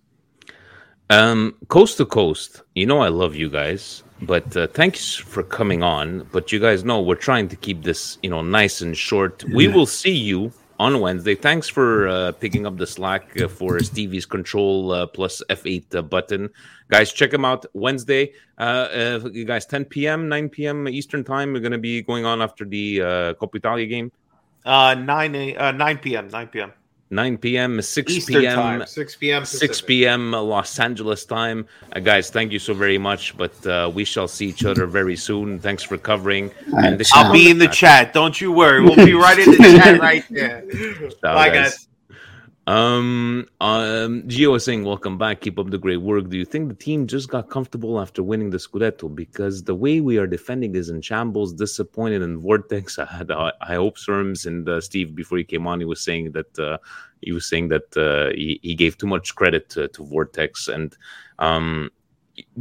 [1.11, 5.83] Um, coast to coast, you know I love you guys, but uh, thanks for coming
[5.83, 6.29] on.
[6.33, 9.45] But you guys know we're trying to keep this, you know, nice and short.
[9.45, 11.35] We will see you on Wednesday.
[11.35, 16.03] Thanks for uh, picking up the slack uh, for Stevie's Control uh, plus F8 uh,
[16.03, 16.51] button,
[16.91, 17.13] guys.
[17.13, 18.33] Check him out Wednesday.
[18.59, 20.89] Uh, you guys, 10 p.m., 9 p.m.
[20.89, 21.53] Eastern time.
[21.53, 24.13] We're gonna be going on after the Coppa Italia game.
[24.65, 26.29] Uh, 9, a, uh, 9 p.m.
[26.29, 26.73] 9 p.m.
[27.15, 28.55] 9 p.m., 6 Eastern p.m.
[28.57, 28.87] time.
[28.87, 29.45] 6 p.m.
[29.45, 30.33] 6 p.m.
[30.33, 31.67] Los Angeles time.
[31.93, 33.37] Uh, guys, thank you so very much.
[33.37, 35.59] But uh, we shall see each other very soon.
[35.59, 36.51] Thanks for covering.
[36.83, 38.13] And this I'll be in the chat.
[38.13, 38.83] Don't you worry.
[38.83, 40.65] We'll be right in the chat right there.
[41.23, 41.89] Bye, guys.
[42.67, 45.43] Um, um, Gio was saying, "Welcome back.
[45.43, 48.51] Keep up the great work." Do you think the team just got comfortable after winning
[48.51, 49.15] the Scudetto?
[49.15, 51.53] Because the way we are defending is in shambles.
[51.53, 52.99] Disappointed in Vortex.
[52.99, 56.03] I had uh, hopes for him, and uh, Steve before he came on, he was
[56.03, 56.79] saying that uh,
[57.21, 60.69] he was saying that uh, he, he gave too much credit to, to Vortex.
[60.69, 60.97] And
[61.39, 61.91] um,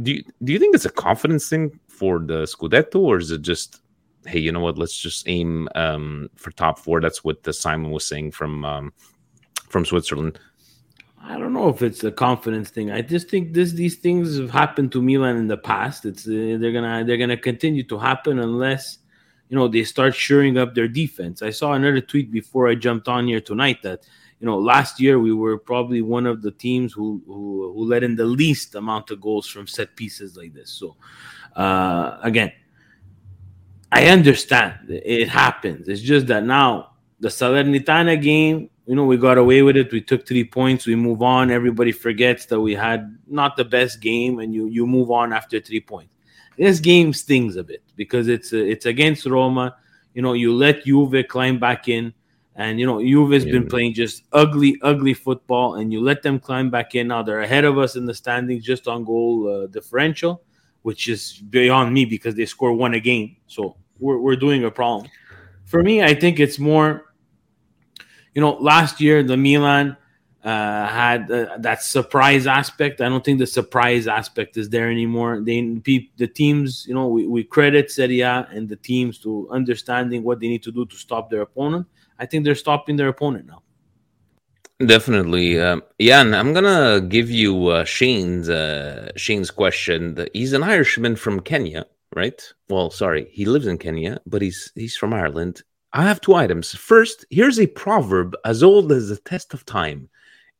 [0.02, 3.40] do you, do you think it's a confidence thing for the Scudetto, or is it
[3.40, 3.80] just
[4.26, 4.78] hey, you know what?
[4.78, 7.00] Let's just aim um, for top four.
[7.00, 8.92] That's what the Simon was saying from um,
[9.74, 10.38] from Switzerland?
[11.20, 12.92] I don't know if it's a confidence thing.
[12.92, 16.04] I just think this these things have happened to Milan in the past.
[16.04, 18.98] It's uh, they're gonna they're gonna continue to happen unless
[19.48, 21.42] you know they start shoring up their defense.
[21.42, 24.06] I saw another tweet before I jumped on here tonight that
[24.38, 28.04] you know last year we were probably one of the teams who who, who let
[28.04, 30.70] in the least amount of goals from set pieces like this.
[30.70, 30.94] So
[31.56, 32.52] uh, again,
[33.90, 35.88] I understand it happens.
[35.88, 39.92] It's just that now the Salernitana game you know, we got away with it.
[39.92, 40.86] We took three points.
[40.86, 41.50] We move on.
[41.50, 45.60] Everybody forgets that we had not the best game, and you you move on after
[45.60, 46.12] three points.
[46.58, 49.76] This game stings a bit because it's uh, it's against Roma.
[50.12, 52.12] You know, you let Juve climb back in,
[52.56, 53.52] and you know Juve's yeah.
[53.52, 57.08] been playing just ugly, ugly football, and you let them climb back in.
[57.08, 60.42] Now they're ahead of us in the standings, just on goal uh, differential,
[60.82, 63.36] which is beyond me because they score one a game.
[63.46, 65.10] So we're we're doing a problem.
[65.64, 67.13] For me, I think it's more
[68.34, 69.96] you know, last year the Milan
[70.44, 73.00] uh, had uh, that surprise aspect.
[73.00, 75.40] I don't think the surprise aspect is there anymore.
[75.40, 75.60] They
[76.16, 80.40] the teams, you know, we, we credit Serie A and the teams to understanding what
[80.40, 81.86] they need to do to stop their opponent.
[82.18, 83.62] I think they're stopping their opponent now.
[84.84, 90.26] Definitely, um, I'm gonna give you uh, Shane's uh, Shane's question.
[90.34, 92.42] He's an Irishman from Kenya, right?
[92.68, 95.62] Well, sorry, he lives in Kenya, but he's he's from Ireland,
[95.94, 96.74] I have two items.
[96.74, 100.10] First, here's a proverb as old as the test of time.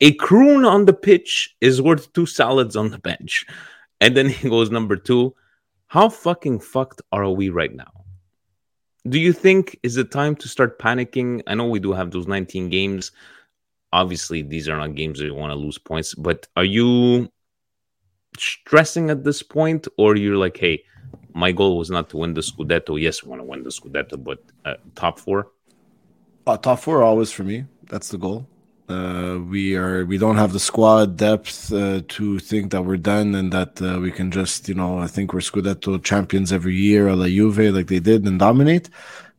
[0.00, 3.44] A croon on the pitch is worth two salads on the bench.
[4.00, 5.34] And then he goes number two.
[5.88, 8.04] How fucking fucked are we right now?
[9.08, 11.42] Do you think is it time to start panicking?
[11.48, 13.10] I know we do have those 19 games.
[13.92, 17.30] Obviously, these are not games that you want to lose points, but are you
[18.38, 20.84] stressing at this point, or you're like, hey,
[21.34, 23.00] my goal was not to win the Scudetto.
[23.00, 25.48] Yes, I want to win the Scudetto, but uh, top four.
[26.46, 27.64] Uh, top four always for me.
[27.88, 28.46] That's the goal.
[28.88, 33.34] Uh, we are we don't have the squad depth uh, to think that we're done
[33.34, 37.08] and that uh, we can just you know I think we're Scudetto champions every year,
[37.08, 38.90] a la Juve like they did and dominate.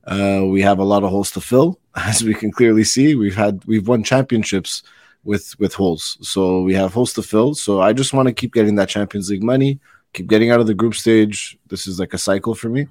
[0.06, 3.16] Uh, we have a lot of holes to fill, as we can clearly see.
[3.16, 4.84] We've had we've won championships
[5.24, 7.54] with with holes, so we have holes to fill.
[7.54, 9.80] So I just want to keep getting that Champions League money
[10.16, 11.58] keep getting out of the group stage.
[11.68, 12.88] This is like a cycle for me.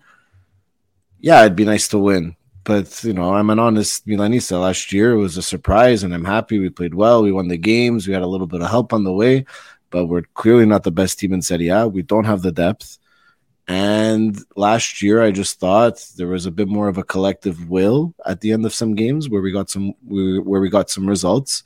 [1.20, 4.60] Yeah, it'd be nice to win, but you know, I'm an honest Milanista.
[4.60, 7.22] Last year was a surprise, and I'm happy we played well.
[7.22, 8.06] We won the games.
[8.06, 9.46] We had a little bit of help on the way,
[9.90, 11.88] but we're clearly not the best team in Serie A.
[11.88, 12.98] We don't have the depth.
[13.66, 18.14] And last year, I just thought there was a bit more of a collective will
[18.26, 21.62] at the end of some games where we got some where we got some results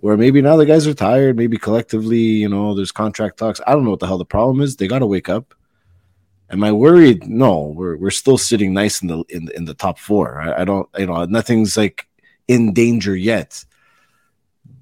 [0.00, 1.36] where maybe now the guys are tired.
[1.36, 3.60] Maybe collectively, you know, there's contract talks.
[3.66, 4.76] I don't know what the hell the problem is.
[4.76, 5.54] They got to wake up.
[6.50, 7.28] Am I worried?
[7.28, 10.40] No, we're we're still sitting nice in the in the, in the top four.
[10.40, 12.08] I, I don't, you know, nothing's like
[12.48, 13.64] in danger yet.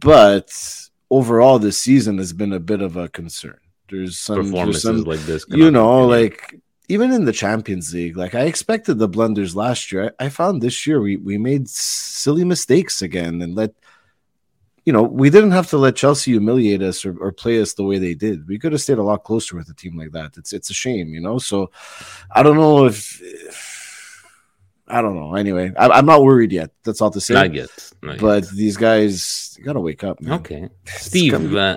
[0.01, 0.51] But
[1.11, 3.59] overall, this season has been a bit of a concern.
[3.91, 6.55] There's some performances there's some, like this, you know, like
[6.89, 10.15] even in the Champions League, like I expected the blunders last year.
[10.19, 13.75] I, I found this year we we made silly mistakes again and let
[14.89, 17.85] you know, we didn't have to let Chelsea humiliate us or, or, play us the
[17.85, 18.49] way they did.
[18.49, 20.39] We could have stayed a lot closer with a team like that.
[20.39, 21.37] It's it's a shame, you know.
[21.37, 21.71] So
[22.31, 24.25] I don't know if, if
[24.87, 25.35] I don't know.
[25.35, 26.71] Anyway, I, am not worried yet.
[26.85, 27.35] That's all to say.
[27.35, 27.69] Not yet.
[28.01, 28.53] Not but yet.
[28.53, 30.23] these guys gotta wake up.
[30.23, 30.41] Man.
[30.41, 31.55] Okay, Steve.
[31.55, 31.77] Uh,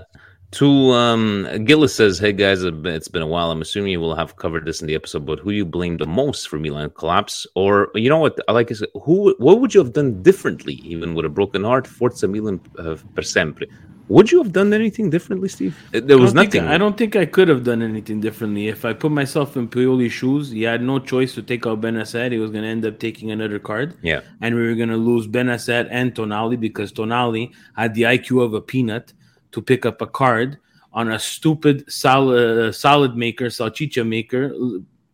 [0.51, 3.51] to um, Gillis says, "Hey guys, it's been a while.
[3.51, 5.97] I'm assuming you will have covered this in the episode, but who do you blame
[5.97, 7.47] the most for Milan collapse?
[7.55, 8.37] Or you know what?
[8.47, 9.33] I like is who?
[9.37, 11.87] What would you have done differently, even with a broken heart?
[11.87, 13.67] Forza Milan uh, per sempre.
[14.09, 15.77] Would you have done anything differently, Steve?
[15.91, 16.67] There was I nothing.
[16.67, 18.67] I don't think I could have done anything differently.
[18.67, 22.29] If I put myself in Pioli's shoes, he had no choice to take out Bennacer.
[22.29, 23.95] He was going to end up taking another card.
[24.01, 24.19] Yeah.
[24.41, 28.53] And we were going to lose Bennacer and Tonali because Tonali had the IQ of
[28.53, 29.13] a peanut
[29.51, 30.57] to pick up a card
[30.93, 34.53] on a stupid salad uh, salad maker, salchicha maker,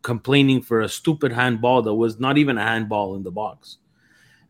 [0.02, 3.78] complaining for a stupid handball that was not even a handball in the box.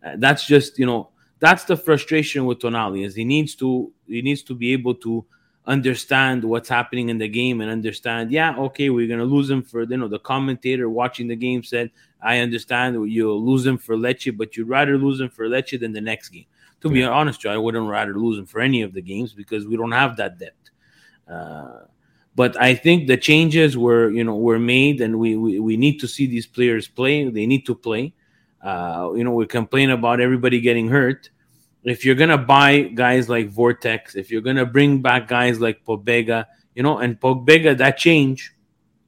[0.05, 4.21] Uh, that's just you know that's the frustration with Tonali is he needs to he
[4.21, 5.25] needs to be able to
[5.65, 9.83] understand what's happening in the game and understand yeah okay we're gonna lose him for
[9.83, 14.35] you know the commentator watching the game said I understand you'll lose him for Lecce
[14.37, 16.45] but you'd rather lose him for Lecce than the next game
[16.81, 19.65] to be honest, Joe, I wouldn't rather lose him for any of the games because
[19.65, 20.69] we don't have that depth.
[21.27, 21.81] Uh,
[22.35, 25.99] but I think the changes were, you know, were made, and we, we, we need
[26.01, 27.27] to see these players play.
[27.29, 28.13] They need to play.
[28.61, 31.29] Uh, you know, we complain about everybody getting hurt.
[31.83, 36.45] If you're gonna buy guys like Vortex, if you're gonna bring back guys like Pobega,
[36.75, 38.53] you know, and Pobega, that change,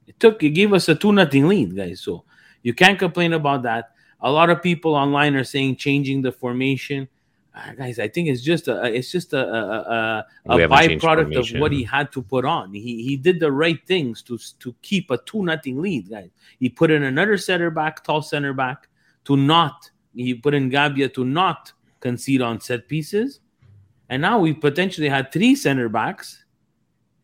[0.06, 2.00] it took it gave us a two nothing lead, guys.
[2.00, 2.24] So
[2.62, 3.92] you can't complain about that.
[4.20, 7.08] A lot of people online are saying changing the formation
[7.52, 10.78] Uh, guys, I think it's just a it's just a a, a, a We haven't
[10.88, 12.72] changed byproduct of what he had to put on.
[12.72, 16.30] He he did the right things to to keep a two nothing lead, guys.
[16.60, 18.88] He put in another center back, tall center back,
[19.24, 23.40] to not he put in Gabbia to not concede on set pieces,
[24.08, 26.44] and now we potentially had three center backs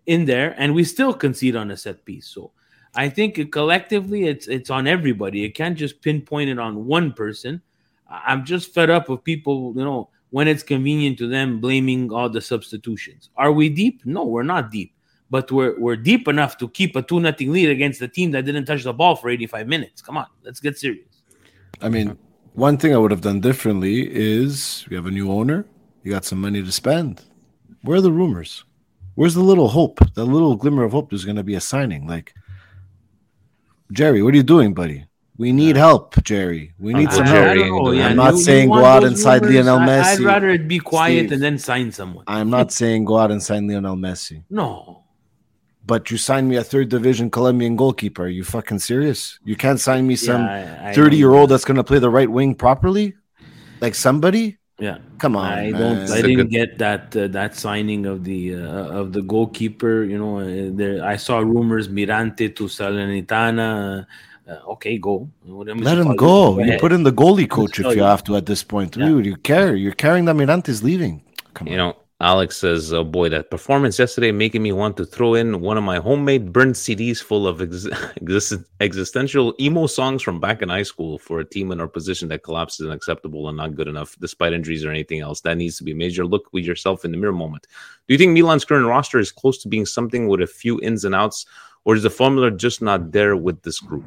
[0.06, 2.26] in there, and we still concede on a set piece.
[2.26, 2.50] So
[2.96, 5.44] I think collectively it's it's on everybody.
[5.44, 7.62] It can't just pinpoint it on one person.
[8.08, 12.29] I'm just fed up with people, you know, when it's convenient to them blaming all
[12.29, 13.31] the substitutions.
[13.38, 14.05] Are we deep?
[14.05, 14.92] No, we're not deep.
[15.31, 18.44] But we're we're deep enough to keep a 2 nothing lead against a team that
[18.44, 20.03] didn't touch the ball for 85 minutes.
[20.03, 21.22] Come on, let's get serious.
[21.81, 22.18] I mean,
[22.53, 25.64] one thing I would have done differently is we have a new owner.
[26.03, 27.22] You got some money to spend.
[27.81, 28.62] Where are the rumors?
[29.14, 30.01] Where's the little hope?
[30.12, 32.07] The little glimmer of hope there's going to be a signing.
[32.07, 32.35] Like,
[33.90, 35.07] Jerry, what are you doing, buddy?
[35.38, 36.72] We need help, Jerry.
[36.79, 37.40] We need Uncle some I- help.
[37.42, 39.11] I Jerry don't know, ain't yeah, I'm not you- you saying want go out those
[39.12, 39.66] inside rumors?
[39.66, 40.05] Lionel Messi.
[40.07, 41.33] I'd rather it be quiet Steve.
[41.33, 42.25] and then sign someone.
[42.27, 45.03] I'm not saying go out and sign Lionel Messi, No.
[45.87, 48.25] but you signed me a third division Colombian goalkeeper.
[48.25, 49.38] Are you fucking serious?
[49.44, 51.99] You can't sign me some Yeah, I- I 30 year old that's going to play
[51.99, 53.14] the right wing properly?
[53.81, 54.57] Like somebody?
[54.79, 54.99] Yeah.
[55.18, 55.46] Come on.
[55.53, 56.11] I don't.
[56.11, 60.05] I a didn't good- get that uh, that signing of the uh, of the goalkeeper.
[60.05, 64.07] You know, uh, there I saw rumors Mirante to Salernitana.
[64.48, 65.28] Uh, okay, go.
[65.44, 66.59] What am I Let him to go.
[66.61, 68.02] You put in the goalie coach if you you.
[68.02, 68.96] have to at this point.
[68.96, 69.06] Yeah.
[69.06, 69.74] Dude, you care.
[69.74, 71.22] You're carrying that Mirante's leaving.
[71.54, 71.72] Come on.
[71.72, 75.61] You know, Alex says, "Oh boy, that performance yesterday making me want to throw in
[75.61, 80.62] one of my homemade burnt CDs full of ex- exist- existential emo songs from back
[80.62, 83.88] in high school for a team in our position that collapses unacceptable and not good
[83.88, 85.42] enough, despite injuries or anything else.
[85.42, 86.24] That needs to be major.
[86.24, 87.66] Look with yourself in the mirror moment.
[88.06, 91.04] Do you think Milan's current roster is close to being something with a few ins
[91.04, 91.44] and outs,
[91.87, 94.05] or is the formula just not there with this group?"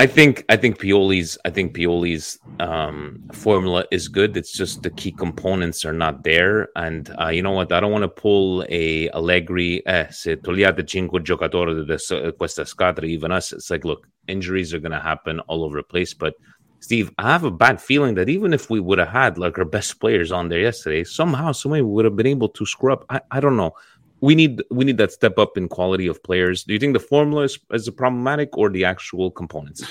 [0.00, 4.34] I think I think Pioli's I think Pioli's um, formula is good.
[4.34, 6.68] It's just the key components are not there.
[6.74, 7.70] And uh, you know what?
[7.70, 9.86] I don't want to pull a Allegri.
[9.86, 13.52] Eh, se togliate cinque giocatori da questa squadra, even us.
[13.52, 16.14] It's like, look, injuries are going to happen all over the place.
[16.14, 16.34] But
[16.78, 19.66] Steve, I have a bad feeling that even if we would have had like our
[19.66, 23.04] best players on there yesterday, somehow, somebody would have been able to screw up.
[23.10, 23.72] I, I don't know.
[24.20, 26.64] We need we need that step up in quality of players.
[26.64, 29.82] Do you think the formula is, is problematic or the actual components?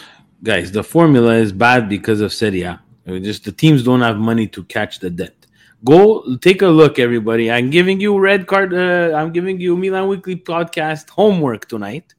[0.44, 2.82] guys, the formula is bad because of Serie A.
[3.06, 5.36] It Just the teams don't have money to catch the debt.
[5.84, 7.50] Go take a look, everybody.
[7.52, 8.74] I'm giving you red card.
[8.74, 12.14] Uh, I'm giving you Milan Weekly podcast homework tonight.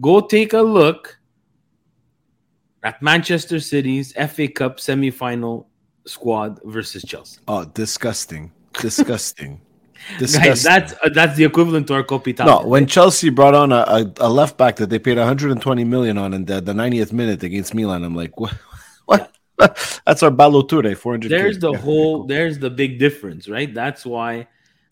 [0.00, 1.18] Go take a look
[2.82, 5.66] at Manchester City's FA Cup semifinal
[6.06, 7.38] squad versus Chelsea.
[7.46, 8.50] Oh, disgusting.
[8.72, 9.60] Disgusting.
[10.18, 13.84] Guys, that's uh, that's the equivalent to our Coppa no, when Chelsea brought on a,
[13.86, 17.42] a, a left back that they paid 120 million on in the, the 90th minute
[17.42, 18.54] against Milan, I'm like, what?
[19.06, 19.36] what?
[20.06, 21.30] That's our Ballo-Touré, 400.
[21.30, 22.26] there's the Yeah, whole cool.
[22.26, 24.48] there's the big difference right that's why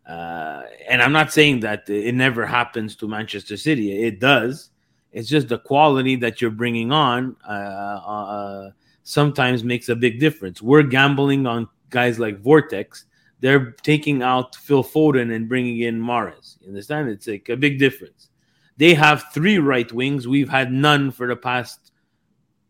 [0.07, 4.71] uh and i'm not saying that it never happens to manchester city it does
[5.13, 8.71] it's just the quality that you're bringing on uh, uh
[9.05, 13.05] sometimes makes a big difference we're gambling on guys like Vranckx
[13.41, 16.57] they're taking out phil foden and bringing in Mahrez.
[16.61, 18.31] you understand it's like a big difference
[18.77, 21.93] they have three right wings we've had none for the past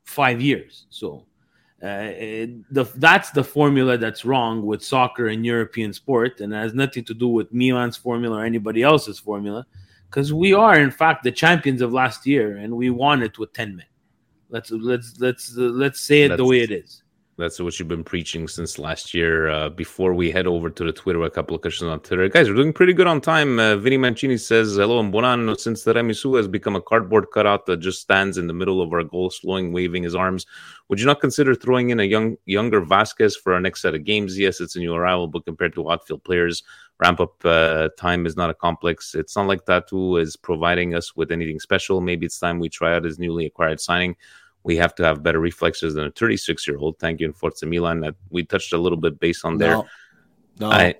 [0.05, 1.25] five years so
[1.83, 6.57] uh, it- the, that's the formula that's wrong with soccer and European sport, and it
[6.57, 9.65] has nothing to do with Milan's formula or anybody else's formula,
[10.11, 13.53] because we are in fact the champions of last year, and we won it with
[13.53, 13.87] ten men.
[14.51, 17.05] Let's let's let's uh, let's say it the way it is.
[17.39, 19.49] That's what you've been preaching since last year.
[19.49, 22.29] Uh, before we head over to the Twitter, a couple of questions on Twitter.
[22.29, 23.61] Guys, we're doing pretty good on time.
[23.61, 25.57] Uh, Vinny Mancini says, Hello and buonanno.
[25.57, 29.05] Since Tiramisu has become a cardboard cutout that just stands in the middle of our
[29.05, 30.47] goal, slowing, waving his arms,
[30.89, 34.03] would you not consider throwing in a young, younger Vasquez for our next set of
[34.03, 34.37] games?
[34.37, 36.65] Yes, it's a new arrival, but compared to outfield players,
[36.99, 39.15] ramp up uh, time is not a complex.
[39.15, 42.01] It's not like Tattoo is providing us with anything special.
[42.01, 44.17] Maybe it's time we try out his newly acquired signing
[44.69, 46.95] we have to have better reflexes than a 36 year old.
[46.99, 48.01] Thank you, in Forza Milan.
[48.05, 49.77] That we touched a little bit based on there.
[49.79, 49.87] No,
[50.61, 50.71] no.
[50.71, 50.95] I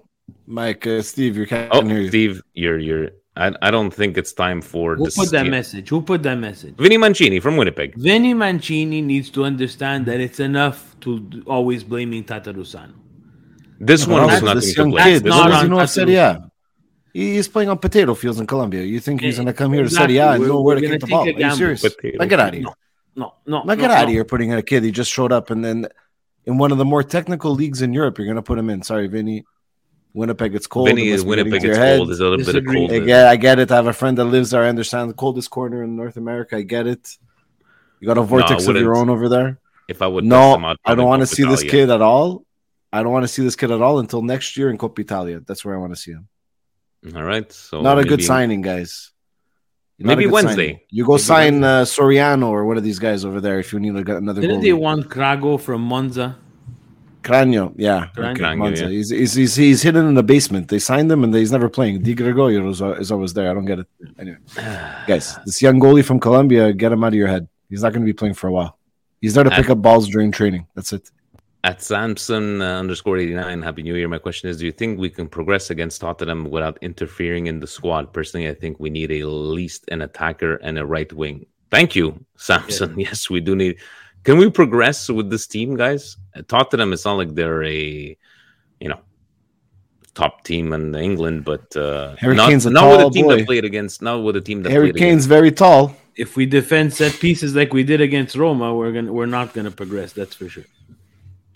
[0.47, 2.09] Mike, uh, Steve, you can't oh, hear you.
[2.09, 3.11] Steve, you're you're.
[3.37, 5.17] I, I don't think it's time for Who this.
[5.17, 5.87] put that message?
[5.91, 6.75] Who put that message?
[6.85, 7.95] Vinny Mancini from Winnipeg.
[7.97, 11.09] Vinny Mancini needs to understand that it's enough to
[11.47, 12.95] always blaming Tatarusanu.
[13.79, 15.05] This But one also was nothing this to young blame.
[15.05, 16.51] kid, This what not does was- know on of Serie A?
[17.13, 18.83] He's playing on potato fields in Colombia.
[18.83, 20.17] You think he's Eh, going to come here to exactly.
[20.17, 21.29] Serie A and We're- know where to gonna kick the ball?
[21.29, 21.81] Are you serious?
[21.83, 22.67] Potato Now get out of here.
[23.19, 24.05] No, no, Now no, get out no.
[24.05, 24.85] of here putting in a kid.
[24.85, 25.89] He just showed up, and then
[26.47, 28.83] in one of the more technical leagues in Europe, you're going to put him in.
[28.83, 29.45] Sorry, Vinny.
[30.15, 30.89] Winnipeg, it's cold.
[30.89, 31.69] Vinny It is must be getting Winnipeg.
[31.71, 31.97] It's head.
[31.99, 32.09] cold.
[32.09, 32.87] There's a little Disagree.
[32.87, 33.07] bit of I cold.
[33.07, 33.71] get, I get it.
[33.73, 34.63] I have a friend that lives there.
[34.63, 36.57] I understand the coldest corner in North America.
[36.57, 37.19] I get it.
[38.01, 39.59] You got a vortex of your own over there.
[39.89, 42.01] If I would, No, him out, I don't want to go see this kid at
[42.03, 42.45] all.
[42.93, 45.41] I don't want to see this kid at all until next year in Coppa Italia.
[45.41, 46.29] That's where I want to see him.
[47.15, 47.51] All right.
[47.53, 49.11] So Not a good signing, guys.
[50.01, 50.67] Not Maybe Wednesday.
[50.69, 50.81] signing.
[50.91, 53.81] You go Maybe sign uh, Soriano or one of these guys over there if you
[53.81, 54.63] need to get another Didn't goalie.
[54.63, 56.39] they want Cragno from Monza?
[57.23, 58.07] Cragno, yeah.
[58.17, 58.31] Cragno.
[58.31, 58.85] Okay, Cragno, Monza.
[58.85, 58.91] yeah.
[58.91, 60.69] He's, he's, he's, he's hidden in the basement.
[60.69, 62.03] They signed him and he's never playing.
[62.03, 63.51] Di Gregorio is, is always there.
[63.51, 63.87] I don't get it.
[64.19, 64.39] Anyway,
[65.07, 67.49] guys, this young goalie from Colombia, get him out of your head.
[67.69, 68.79] He's not going to be playing for a while.
[69.21, 70.69] He's there to pick up balls during training.
[70.77, 71.11] That's it.
[71.65, 74.07] At Samson uh, underscore 89, Happy New Year.
[74.07, 77.67] My question is Do you think we can progress against Tottenham without interfering in the
[77.67, 78.13] squad?
[78.13, 81.47] Personally, I think we need at least an attacker and a right wing.
[81.71, 82.99] Thank you, Samson.
[82.99, 83.79] Yes, we do need.
[84.23, 86.17] Can we progress with this team, guys?
[86.35, 88.17] At Tottenham, it's not like they're a,
[88.81, 89.01] you know,
[90.15, 93.27] top team in England, but uh, Harry not, Kane's a not with tall a team
[93.27, 93.37] boy.
[93.37, 95.29] that played against, not with a team that Harry Kane's against.
[95.29, 95.97] very tall.
[96.15, 99.71] If we defend set pieces like we did against Roma, we're gonna we're not gonna
[99.71, 100.13] progress.
[100.13, 100.65] That's for sure.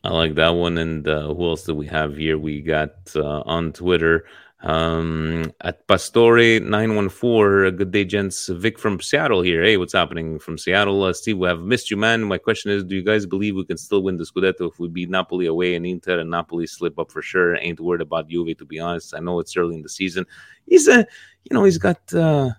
[0.05, 0.79] I like that one.
[0.79, 2.39] And uh, who else do we have here?
[2.39, 4.25] We got uh, on Twitter
[4.63, 7.77] um, at Pastore914.
[7.77, 8.49] Good day, gents.
[8.49, 9.63] Vic from Seattle here.
[9.63, 11.03] Hey, what's happening from Seattle?
[11.05, 12.23] Uh, Steve, we have missed you, man.
[12.25, 14.89] My question is Do you guys believe we can still win the Scudetto if we
[14.89, 17.57] beat Napoli away and Inter and Napoli slip up for sure?
[17.57, 19.15] Ain't worried about Juve, to be honest.
[19.15, 20.27] I know it's early in the season.
[20.67, 20.99] He's a,
[21.45, 22.13] you know, he's got.
[22.13, 22.51] Uh,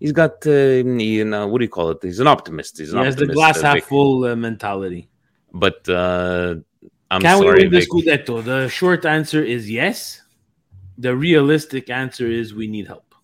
[0.00, 1.98] He's got, uh, you know, what do you call it?
[2.02, 2.76] He's an optimist.
[2.76, 3.84] He's an He has the glass uh, half Vic.
[3.84, 5.08] full uh, mentality.
[5.52, 6.56] But uh,
[7.10, 8.44] I'm Can we sorry, win the Scudetto?
[8.44, 10.22] The short answer is yes.
[10.98, 13.14] The realistic answer is we need help.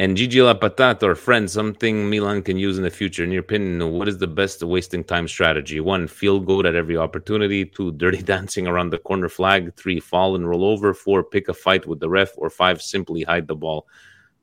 [0.00, 3.22] And Gigi La Patata, our friend, something Milan can use in the future.
[3.22, 5.78] In your opinion, what is the best wasting time strategy?
[5.78, 7.64] One, field goal at every opportunity.
[7.64, 9.74] Two, dirty dancing around the corner flag.
[9.76, 10.94] Three, fall and roll over.
[10.94, 12.32] Four, pick a fight with the ref.
[12.36, 13.86] Or five, simply hide the ball.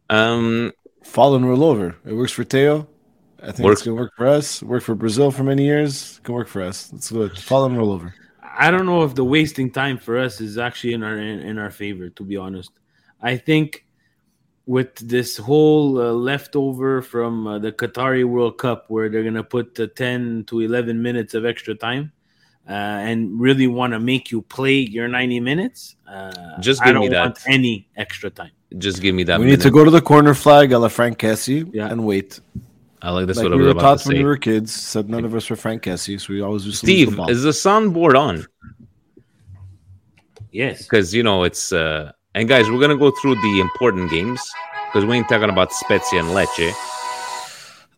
[0.10, 0.72] Um,
[1.04, 1.96] Fall and roll over.
[2.06, 2.88] It works for Teo.
[3.44, 3.80] I think Works.
[3.82, 4.62] it's going to work for us.
[4.62, 6.20] Work for Brazil for many years.
[6.24, 6.92] Can work for us.
[6.94, 7.24] Let's go.
[7.24, 7.38] it.
[7.40, 8.14] Fall and roll over.
[8.58, 11.58] I don't know if the wasting time for us is actually in our in, in
[11.58, 12.10] our favor.
[12.10, 12.72] To be honest,
[13.22, 13.86] I think
[14.68, 19.80] with this whole uh, leftover from uh, the Qatari World Cup, where they're gonna put
[19.80, 22.12] uh, ten to eleven minutes of extra time,
[22.70, 26.94] uh, and really want to make you play your ninety minutes, uh, Just I give
[26.96, 27.22] don't me that.
[27.22, 28.52] want any extra time.
[28.78, 29.40] just give me that.
[29.40, 31.88] we need to go to the corner flag a la Franck Kessie Yeah.
[31.92, 32.40] and wait.
[33.02, 33.38] I like this.
[33.38, 34.20] like what I we was were about taught to when say.
[34.20, 34.72] we were kids.
[34.74, 37.18] Said none of us were Franck Kessie, so we always used to lose the Steve,
[37.18, 37.30] ball.
[37.30, 38.46] is the soundboard on?
[40.52, 41.72] Yes, Because you know it's.
[41.72, 44.42] uh And guys, we're gonna go through the important games
[44.88, 46.72] because we ain't talking about Spezia and Lecce.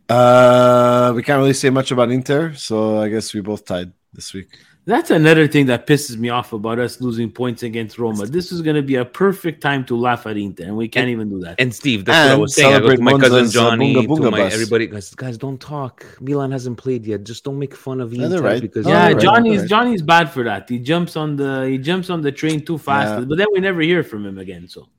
[0.10, 4.34] Uh, we can't really say much about Inter, so I guess we both tied this
[4.34, 4.60] week.
[4.86, 8.26] That's another thing that pisses me off about us losing points against Roma.
[8.26, 11.08] This is going to be a perfect time to laugh at Inter, and we can't
[11.08, 11.56] even do that.
[11.58, 12.74] And Steve, that's what I was saying.
[12.74, 14.54] I go to my cousin Monza's, Johnny, Bunga Bunga to my bus.
[14.54, 14.88] everybody.
[14.88, 16.06] Guys, guys, don't talk.
[16.20, 17.24] Milan hasn't played yet.
[17.24, 18.62] Just don't make fun of Yeah, Inter they're right.
[18.62, 19.70] because yeah, right, Johnny's right.
[19.70, 20.70] Johnny's bad for that.
[20.70, 23.26] He jumps on the he jumps on the train too fast, Yeah.
[23.26, 24.68] but then we never hear from him again.
[24.68, 24.90] So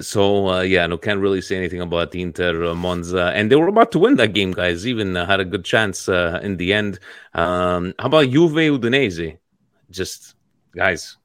[0.00, 3.68] So uh, yeah, no, can't really say anything about Inter uh, Monza, and they were
[3.68, 4.86] about to win that game, guys.
[4.86, 6.98] Even uh, had a good chance uh, in the end.
[7.34, 9.38] Um, how about Juve Udinese?
[9.90, 10.34] Just
[10.74, 11.16] guys,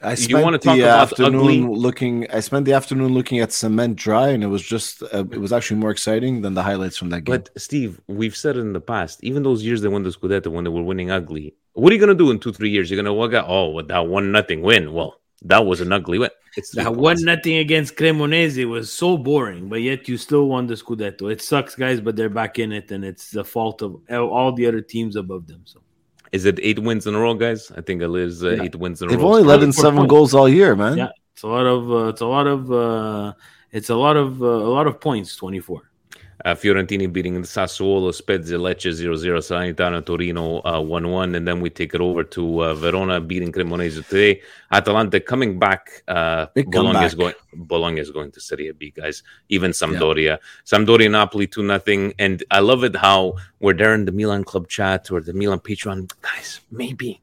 [0.00, 1.60] I You spent wanna the about afternoon ugly?
[1.60, 2.26] looking.
[2.30, 5.02] I spent the afternoon looking at cement dry, and it was just.
[5.02, 7.34] Uh, it was actually more exciting than the highlights from that game.
[7.36, 9.22] but Steve, we've said it in the past.
[9.22, 12.00] Even those years they won the Scudetto when they were winning ugly, what are you
[12.00, 12.90] gonna do in two, three years?
[12.90, 13.44] You're gonna walk out.
[13.48, 14.92] Oh, with that one nothing win.
[14.92, 16.30] Well, that was an ugly win.
[16.56, 17.00] It's that points.
[17.00, 21.32] one nothing against Cremonese was so boring, but yet you still won the Scudetto.
[21.32, 24.66] It sucks, guys, but they're back in it, and it's the fault of all the
[24.66, 25.62] other teams above them.
[25.64, 25.80] So
[26.32, 27.70] Is it eight wins in a row, guys?
[27.76, 28.62] I think it is uh, Yeah.
[28.64, 29.16] eight wins in a row.
[29.16, 30.10] They've only led in seven points.
[30.10, 30.96] goals all year, man.
[30.98, 33.32] yeah, it's a lot of uh, it's a lot of uh,
[33.70, 35.34] it's a lot of uh, a lot of points.
[35.36, 35.90] Twenty four.
[36.44, 41.94] Uh, Fiorentini beating Sassuolo, Spezia, Lecce 0-0, Salernitana, Torino uh, 1-1, and then we take
[41.94, 44.40] it over to uh, Verona beating Cremonese today.
[44.70, 46.02] Atalanta coming back.
[46.08, 47.34] Uh, Bologna is going.
[47.54, 49.22] Bologna is going to Serie B, guys.
[49.48, 54.12] Even Sampdoria, Sampdoria, Napoli two nothing, and I love it how we're there in the
[54.12, 56.60] Milan club chat or the Milan Patreon, guys.
[56.70, 57.20] Maybe,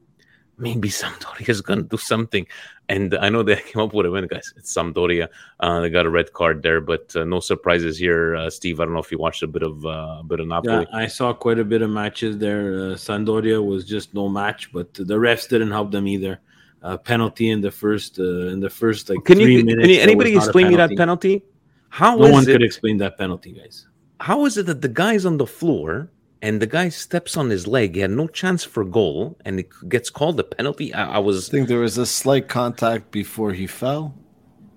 [0.60, 2.46] maybe Sampdoria is going to do something.
[2.88, 4.52] And I know they came up with a win, guys.
[4.56, 5.28] It's Sampdoria.
[5.60, 8.36] Uh, they got a red card there, but uh, no surprises here.
[8.36, 10.46] Uh, Steve, I don't know if you watched a bit of uh, a bit of
[10.48, 10.86] Napoli.
[10.90, 10.96] Yeah.
[10.96, 12.74] I saw quite a bit of matches there.
[12.74, 16.40] Uh, Sampdoria was just no match, but the refs didn't help them either.
[16.82, 19.82] Uh, penalty in the first uh, in the first like Can three you, minutes.
[19.82, 21.42] can you anybody was not a explain me that penalty.
[21.90, 22.52] How No one it?
[22.52, 23.86] could explain that penalty, guys.
[24.18, 26.08] how is it that the guy's on the floor
[26.42, 27.94] and the guy steps on his leg?
[27.94, 30.92] He had no chance for goal, and it gets called a penalty.
[30.94, 34.14] I, I I was think there was a slight contact before he fell.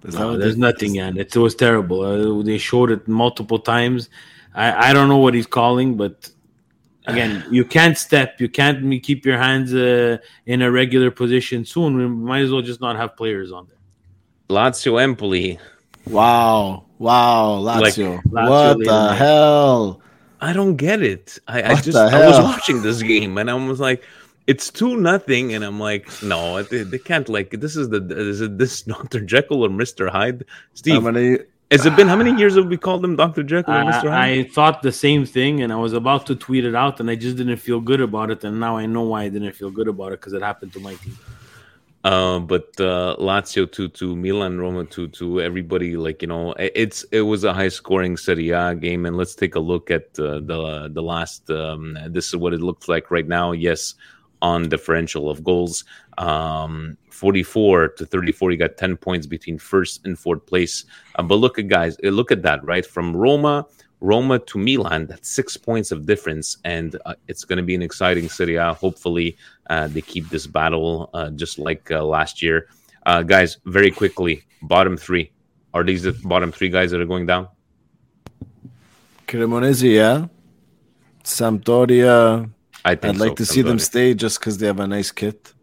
[0.04, 2.02] Is No, there's they- nothing, and it was terrible.
[2.02, 4.10] Uh, they showed it multiple times.
[4.54, 6.30] I, I don't know what he's calling, but
[7.08, 11.96] again, you can't step, you can't keep your hands uh, in a regular position soon.
[11.98, 13.78] We might as well just not have players on there.
[14.50, 15.58] Lazio Empoli.
[16.06, 16.84] Wow.
[17.00, 17.56] Wow.
[17.60, 18.22] Like, Lazio.
[18.26, 19.16] Lazio what the night.
[19.18, 20.02] hell?
[20.44, 21.40] I don't get it.
[21.48, 24.04] I, I just I was watching this game and I was like,
[24.46, 27.30] it's two nothing, and I'm like, no, they, they can't.
[27.30, 30.44] Like, this is the is it this Doctor Jekyll or Mister Hyde?
[30.74, 31.40] Steve, How many?
[31.72, 34.46] has it been how many years have we called him Doctor Jekyll or Mister Hyde?
[34.46, 37.16] I thought the same thing, and I was about to tweet it out, and I
[37.16, 38.44] just didn't feel good about it.
[38.44, 40.80] And now I know why I didn't feel good about it because it happened to
[40.80, 41.18] my team.
[42.04, 45.96] Uh, but uh, Lazio to to Milan, Roma to to everybody.
[45.96, 49.56] Like you know, it's it was a high scoring Serie A game, and let's take
[49.56, 51.50] a look at uh, the the last.
[51.50, 53.54] Um, this is what it looks like right now.
[53.54, 53.96] Yes,
[54.42, 55.86] on differential of goals,
[56.18, 58.52] um, forty four to thirty four.
[58.52, 60.84] You got ten points between first and fourth place.
[61.16, 63.66] Uh, but look at guys, look at that right from Roma.
[64.04, 67.82] Roma to Milan, that's six points of difference, and uh, it's going to be an
[67.82, 68.74] exciting Serie A.
[68.74, 69.38] Hopefully,
[69.70, 72.68] uh, they keep this battle uh, just like uh, last year.
[73.06, 75.32] Uh, guys, very quickly, bottom three.
[75.74, 77.48] Are these the bottom three guys that are going down?
[79.26, 80.28] Cremonese, yeah.
[81.24, 82.52] Sampdoria.
[82.84, 85.12] I think I'd like so, to see them stay just because they have a nice
[85.12, 85.54] kit.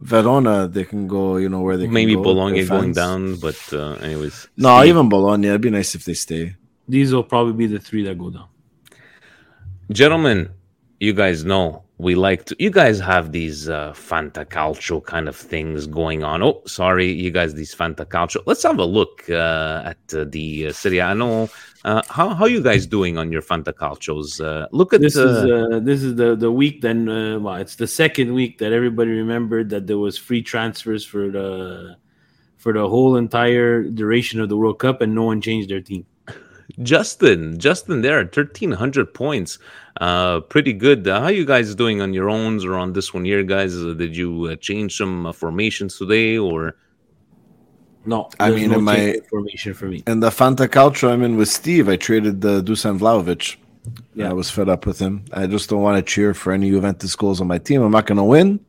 [0.00, 3.94] Verona, they can go, you know, where they can Maybe Bologna going down, but uh,
[3.94, 4.46] anyways.
[4.56, 5.48] No, Steve, even Bologna.
[5.48, 6.54] It'd be nice if they stay.
[6.88, 8.48] These will probably be the three that go down.
[9.90, 10.50] gentlemen,
[11.00, 12.56] you guys know we like to.
[12.58, 16.42] You guys have these uh, Fanta Calcio kind of things going on.
[16.42, 18.42] Oh, sorry, you guys, these Fanta Calcio.
[18.44, 21.06] Let's have a look uh, at uh, the uh, Serie A.
[21.06, 21.48] I know
[21.84, 24.40] uh, how how you guys doing on your Fanta Calcios.
[24.40, 27.08] Uh, look at This uh, is uh, this is the the week then.
[27.08, 31.30] Uh, well, it's the second week that everybody remembered that there was free transfers for
[31.30, 31.96] the
[32.56, 36.06] for the whole entire duration of the World Cup, and no one changed their team.
[36.80, 39.58] Justin, Justin, there, thirteen hundred points,
[40.00, 41.06] uh, pretty good.
[41.06, 43.76] Uh, how you guys doing on your owns or on this one here, guys?
[43.76, 46.76] Uh, did you uh, change some uh, formations today, or
[48.06, 50.02] No, I mean, no in my- formation for me.
[50.06, 53.56] In the Fanta Calcio I'm in with Steve, I traded the Dusan Vlahovic.
[54.14, 54.30] Yeah.
[54.30, 55.24] I was fed up with him.
[55.32, 57.82] I just don't want to cheer for any Juventus goals on my team.
[57.82, 58.60] I'm not going to win.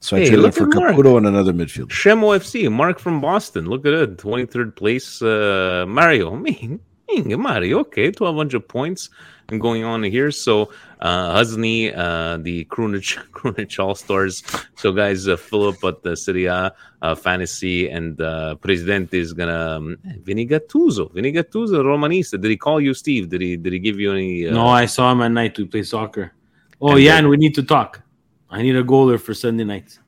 [0.00, 0.96] So I traded for at Mark.
[0.96, 1.88] Caputo and another midfielder.
[1.90, 2.70] Shemo FC?
[2.72, 3.66] Mark from Boston.
[3.66, 5.20] Look at it, twenty third place.
[5.22, 6.78] Uh, Mario, me, me,
[7.18, 7.80] Mario.
[7.80, 9.10] Okay, twelve hundred points
[9.48, 10.30] and going on here.
[10.30, 14.42] So uh, Husney, uh, the Krunich, Krunich All Stars.
[14.76, 19.76] So guys, uh, Philip at the Serie A uh, Fantasy and uh, Presidente is gonna
[19.76, 21.12] um, Vinny Gattuso.
[21.12, 22.40] Vinny Gattuso, Romanista.
[22.40, 23.28] Did he call you, Steve?
[23.28, 23.56] Did he?
[23.56, 24.46] Did he give you any?
[24.46, 25.58] Uh, no, I saw him at night.
[25.58, 26.32] We play soccer.
[26.80, 28.02] Oh And yeah, then- and we need to talk.
[28.50, 29.98] I need a goaler for Sunday night.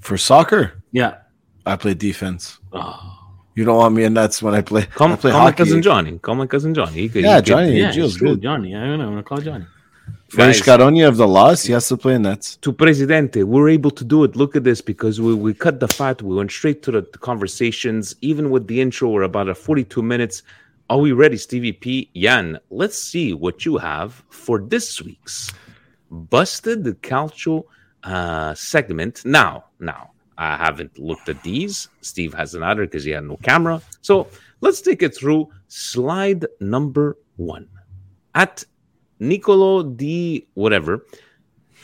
[0.00, 1.18] For soccer, Yeah.
[1.66, 2.58] I play defense.
[2.72, 3.17] Oh,
[3.58, 4.84] You don't want me in nets when I play.
[4.98, 6.16] Call, I play call my cousin Johnny.
[6.26, 6.92] Call my cousin Johnny.
[6.92, 7.72] He could, Yeah, he could- Johnny.
[7.80, 8.42] yeah, Gio's it's true, good.
[8.42, 8.76] Johnny.
[8.76, 9.06] I don't know.
[9.06, 9.66] I'm gonna call Johnny.
[10.28, 10.60] French.
[10.62, 12.54] Caronia of the loss, he has to play in nets.
[12.64, 14.36] to Presidente, we're able to do it.
[14.36, 16.22] Look at this because we, we cut the fat.
[16.22, 18.14] We went straight to the conversations.
[18.20, 20.44] Even with the intro, we're about at 42 minutes.
[20.88, 22.10] Are we ready, Stevie P?
[22.14, 25.50] Jan, let's see what you have for this week's
[26.12, 27.64] Busted the Calcio
[28.04, 29.24] uh, segment.
[29.24, 31.88] Now, now, I haven't looked at these.
[32.00, 33.82] Steve has another because he had no camera.
[34.02, 34.28] So
[34.60, 37.68] let's take it through slide number one.
[38.34, 38.64] At
[39.18, 40.46] Nicolo D.
[40.54, 41.04] whatever,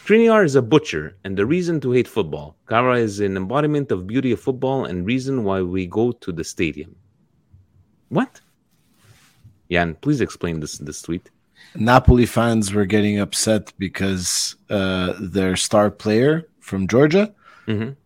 [0.04, 2.56] Skriniar is a butcher and the reason to hate football.
[2.68, 6.44] Kvara is an embodiment of beauty of football and reason why we go to the
[6.44, 6.94] stadium.
[8.10, 8.40] What?
[9.70, 11.30] Jan, please explain this in this tweet.
[11.74, 17.34] Napoli fans were getting upset because uh, their star player from Georgia
[17.66, 17.96] Mhm.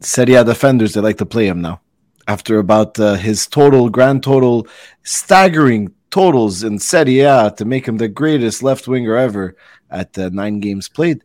[0.00, 1.80] He had defenders they like to play him now.
[2.28, 4.66] After about uh, his total, grand total,
[5.04, 9.56] staggering totals in Serie A to make him the greatest left winger ever
[9.90, 11.22] at uh, nine games played,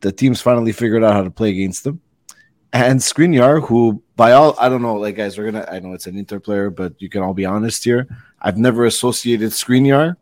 [0.00, 2.00] the teams finally figured out how to play against him.
[2.72, 6.06] And Skriniar, who by all I don't know, like guys, we're gonna I know it's
[6.06, 8.06] an Inter player, but you can all be honest here.
[8.40, 10.16] I've never associated Skriniar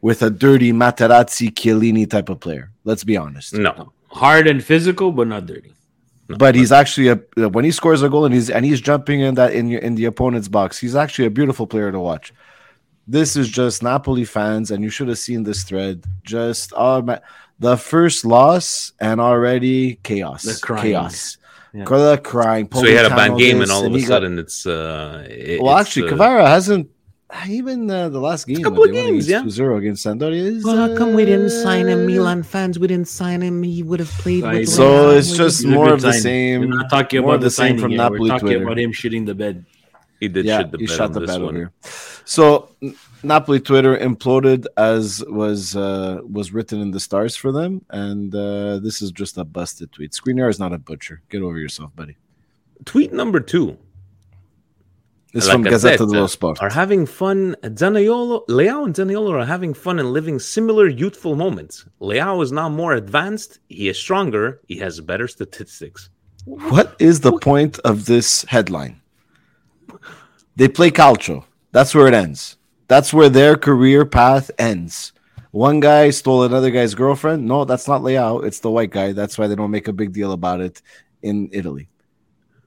[0.00, 2.70] with a dirty Materazzi Chiellini type of player.
[2.84, 3.54] Let's be honest.
[3.54, 3.92] No.
[4.08, 5.74] Hard and physical, but not dirty.
[6.26, 7.16] But he's actually a
[7.48, 10.06] when he scores a goal and he's and he's jumping in that in in the
[10.06, 10.78] opponent's box.
[10.78, 12.32] He's actually a beautiful player to watch.
[13.06, 16.04] This is just Napoli fans, and you should have seen this thread.
[16.22, 17.18] Just oh, ma-
[17.58, 20.82] the first loss and already chaos, The crying.
[20.82, 21.36] chaos,
[21.74, 21.84] Yeah.
[21.84, 22.68] the crying.
[22.72, 24.64] So he had a bad game this, and all of a he got- sudden it's
[24.66, 26.88] uh it- well, it's, actually, uh, Kvara hasn't
[27.48, 28.62] even uh, the last game.
[28.62, 29.64] couple when of they won games, against yeah.
[29.64, 30.34] 2-0 against Sampdoria.
[30.34, 32.06] is, Well, how come we didn't uh, sign him?
[32.06, 33.62] Milan fans, we didn't sign him.
[33.62, 34.60] He would have played Right.
[34.60, 35.16] with So Milan.
[35.18, 36.22] it's just He's more of the signing.
[36.22, 36.60] same.
[36.62, 37.96] We're not talking more about of the the same from yet.
[37.98, 38.62] Napoli We're talking Twitter.
[38.64, 39.64] about him shitting the bed.
[40.20, 41.54] He did yeah, shit the he bed shot the bed over one.
[41.56, 41.72] here.
[42.24, 42.70] So
[43.22, 48.78] Napoli Twitter imploded as was uh, was written in the stars for them, and uh,
[48.78, 50.12] this is just a busted tweet.
[50.12, 51.20] Skriniar is not a butcher.
[51.30, 52.16] Get over yourself, buddy.
[52.86, 53.76] Tweet number two.
[55.34, 56.62] This is La from Gazzetta Gazzetta dello Sport.
[56.62, 57.56] Are having fun.
[57.64, 61.84] Zaniolo, Leao and Zaniolo are having fun and living similar youthful moments.
[62.00, 63.58] Leao is now more advanced.
[63.68, 64.60] He is stronger.
[64.68, 66.08] He has better statistics.
[66.44, 69.00] What is the point of this headline?
[70.54, 71.44] They play calcio.
[71.72, 72.56] That's where it ends.
[72.86, 75.12] That's where their career path ends.
[75.50, 77.44] One guy stole another guy's girlfriend.
[77.44, 78.44] No, that's not Leao.
[78.44, 79.10] It's the white guy.
[79.12, 80.80] That's why they don't make a big deal about it
[81.22, 81.88] in Italy.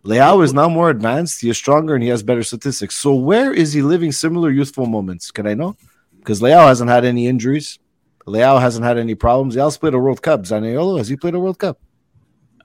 [0.08, 1.42] Leao is now more advanced.
[1.42, 2.96] He is stronger and he has better statistics.
[2.96, 5.32] So where is he living similar youthful moments?
[5.32, 5.76] Can I know?
[6.20, 7.80] Because Leao hasn't had any injuries.
[8.26, 9.54] Leao hasn't had any problems.
[9.56, 10.42] He also played a World Cup.
[10.44, 11.80] Zaniolo, has he played a World Cup?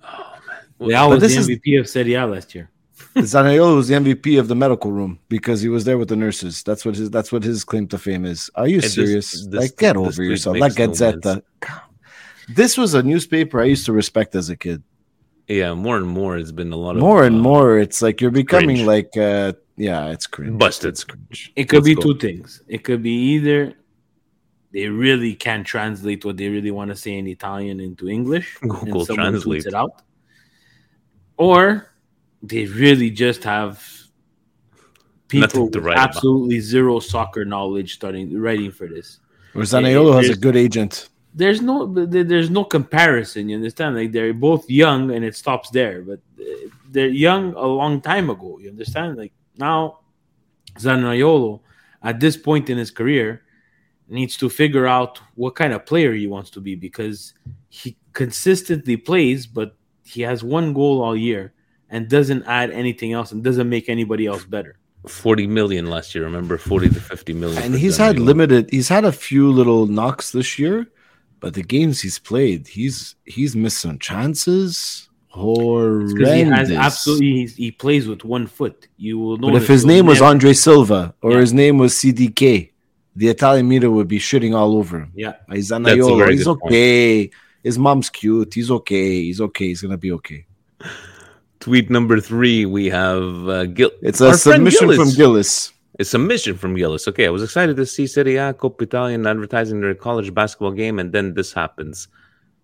[0.04, 0.34] Oh,
[0.80, 2.70] Leao But was the this is- MVP of Serie A last year.
[3.16, 6.62] Zaniolo was the MVP of the medical room because he was there with the nurses.
[6.62, 8.50] That's what his that's what his claim to fame is.
[8.54, 9.46] Are you this- serious?
[9.46, 10.56] this- like, get this over tweet yourself.
[10.58, 11.42] Like makes no Gazzetta.
[12.48, 14.82] this was a newspaper I used to respect as a kid.
[15.52, 18.20] Yeah, more and more, it's been a lot of More and uh, more, it's like
[18.20, 18.86] you're becoming cringe.
[18.86, 20.58] like, uh, yeah, it's cringe.
[20.58, 20.88] Busted.
[20.90, 21.52] It's cringe.
[21.56, 22.02] It could Let's be go.
[22.02, 22.62] two things.
[22.68, 23.74] It could be either
[24.72, 29.00] they really can't translate what they really want to say in Italian into English, Google
[29.00, 29.66] and someone tweets Translate.
[29.66, 30.02] it out,
[31.36, 31.90] or
[32.42, 33.86] they really just have
[35.28, 36.08] people with write about.
[36.16, 39.18] absolutely zero soccer knowledge starting writing for this.
[39.54, 41.10] Or Zaniolo has a good agent.
[41.34, 43.48] There's no there's no comparison.
[43.48, 43.96] You understand?
[43.96, 46.02] Like they're both young, and it stops there.
[46.02, 48.58] But uh, they're young a long time ago.
[48.58, 49.16] You understand?
[49.16, 50.00] Like now,
[50.78, 51.60] Zaniolo,
[52.02, 53.42] at this point in his career,
[54.08, 57.34] needs to figure out what kind of player he wants to be because
[57.68, 61.54] he consistently plays, but he has one goal all year
[61.88, 64.76] and doesn't add anything else and doesn't make anybody else better.
[65.06, 66.24] 40 million last year.
[66.24, 67.62] Remember, 40 to 50 million.
[67.62, 70.86] And he's had limited he's had a few little knocks this year,
[71.42, 75.08] but the games he's played, he's he's missed some chances.
[75.28, 76.76] Because he has Horrendous.
[76.76, 78.86] absolutely he's, he plays with one foot.
[78.96, 82.70] You will know But if his name was Andre Silva or his name was CDK,
[83.16, 85.12] the Italian media would be shitting all over him.
[85.14, 85.34] Yeah.
[85.50, 86.30] He's a Zaniolo.
[86.30, 86.72] He's good point.
[86.72, 87.30] okay.
[87.64, 88.54] His mom's cute.
[88.54, 89.22] He's okay.
[89.22, 89.66] He's okay.
[89.66, 90.46] He's gonna be okay.
[91.58, 93.90] Tweet number three, we have uh, Gil.
[94.00, 95.72] It's a our friend submission from Gillis.
[96.02, 97.06] A submission from Gillis.
[97.06, 100.98] Okay, I was excited to see Serie A Coppa Italian advertising their college basketball game,
[100.98, 102.08] and then this happens.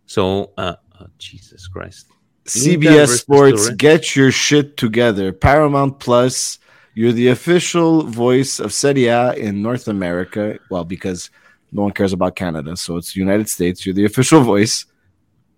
[0.07, 2.09] So, uh, oh, Jesus Christ.
[2.47, 3.77] CBS Sports, Torre.
[3.77, 5.33] get your shit together.
[5.33, 6.59] Paramount Plus,
[6.95, 10.59] you're the official voice of Serie A in North America.
[10.69, 11.31] Well, because
[11.71, 13.87] no one cares about Canada, so it's United States.
[13.87, 14.85] You're the official voice.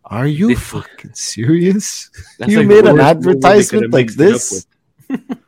[0.04, 2.10] Are you fucking serious?
[2.46, 5.36] You like made an worst movie they could advertisement like mixed it up this?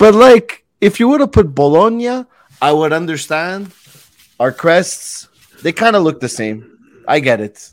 [0.00, 2.24] But like, if you would have put Bologna,
[2.60, 3.72] I would understand.
[4.38, 5.28] Our crests,
[5.62, 6.78] they kind of look the same.
[7.06, 7.70] I get it.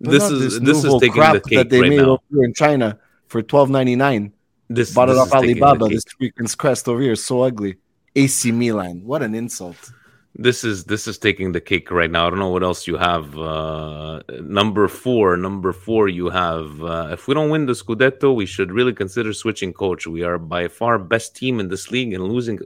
[0.00, 2.10] But This is this is nouveau taking crap the cake that they right made now.
[2.10, 4.32] over here in China for twelve ninety nine.
[4.70, 5.86] This, Bought it off is Alibaba.
[5.88, 7.76] This freaking crest over here is so ugly.
[8.14, 9.90] AC Milan, what an insult!
[10.34, 12.26] This is this is taking the cake right now.
[12.26, 13.36] I don't know what else you have.
[13.36, 16.82] Uh, number four, number four, you have.
[16.82, 20.06] Uh, if we don't win the Scudetto, we should really consider switching coach.
[20.06, 22.60] We are by far best team in this league, and losing.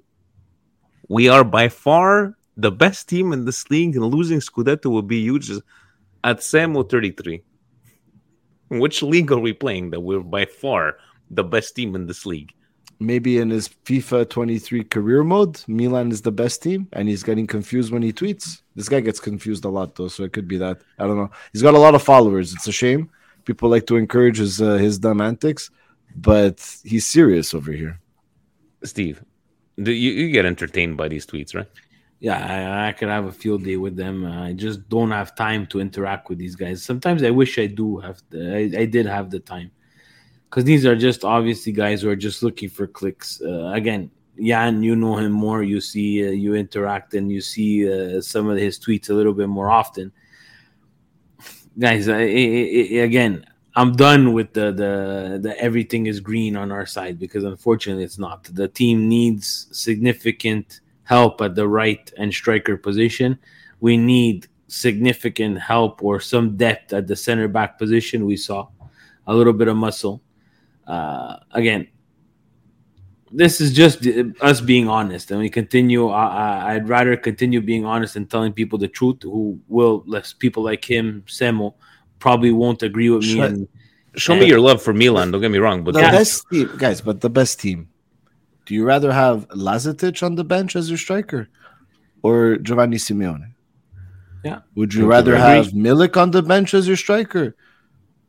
[1.09, 5.21] We are by far the best team in this league, and losing Scudetto will be
[5.21, 5.51] huge.
[6.25, 7.43] At Samo thirty three.
[8.69, 10.97] Which league are we playing that we're by far
[11.31, 12.53] the best team in this league?
[13.03, 17.23] Maybe in his FIFA twenty three career mode, Milan is the best team, and he's
[17.23, 18.63] getting confused when he tweets.
[18.77, 20.81] This guy gets confused a lot, though, so it could be that.
[20.99, 21.31] I don't know.
[21.53, 22.55] He's got a lot of followers.
[22.55, 23.11] It's a shame.
[23.45, 25.71] People like to encourage his uh, his dumb antics,
[26.15, 27.99] but he's serious over here.
[28.85, 29.23] Steve,
[29.77, 31.69] do you, you get entertained by these tweets, right?
[32.21, 34.25] Yeah, I, I could have a field day with them.
[34.25, 36.83] I just don't have time to interact with these guys.
[36.83, 38.23] Sometimes I wish I do have.
[38.31, 39.73] The, I, I did have the time
[40.53, 43.41] because these are just obviously guys who are just looking for clicks.
[43.41, 45.63] Uh, again, Jan, you know him more.
[45.63, 49.33] You see, uh, you interact, and you see uh, some of his tweets a little
[49.33, 50.13] bit more often.
[51.79, 53.47] Guys, I, I, I- again,
[53.77, 58.19] I'm done with the, the the everything is green on our side because unfortunately it's
[58.19, 58.45] not.
[58.45, 63.39] The team needs significant help at the right and striker position.
[63.81, 68.27] We need significant help or some depth at the center back position.
[68.27, 68.69] We saw
[69.27, 70.21] a little bit of muscle.
[70.87, 71.89] Uh, again,
[73.31, 74.07] this is just
[74.41, 76.09] us being honest, and we continue.
[76.09, 79.23] I, I, I'd rather continue being honest and telling people the truth.
[79.23, 81.75] Who will, less people like him, Semo,
[82.19, 83.35] probably won't agree with me.
[83.37, 83.69] Shut- And
[84.17, 85.31] Show me your love for Milan.
[85.31, 87.89] Don't get me wrong, but The don't- best team, guys, but the best team
[88.67, 91.49] Do you rather have Lazetic on the bench as your striker
[92.23, 93.55] or Giovanni Simeone?
[94.45, 94.61] Yeah.
[94.75, 97.57] Would you rather have Milik on the bench as your striker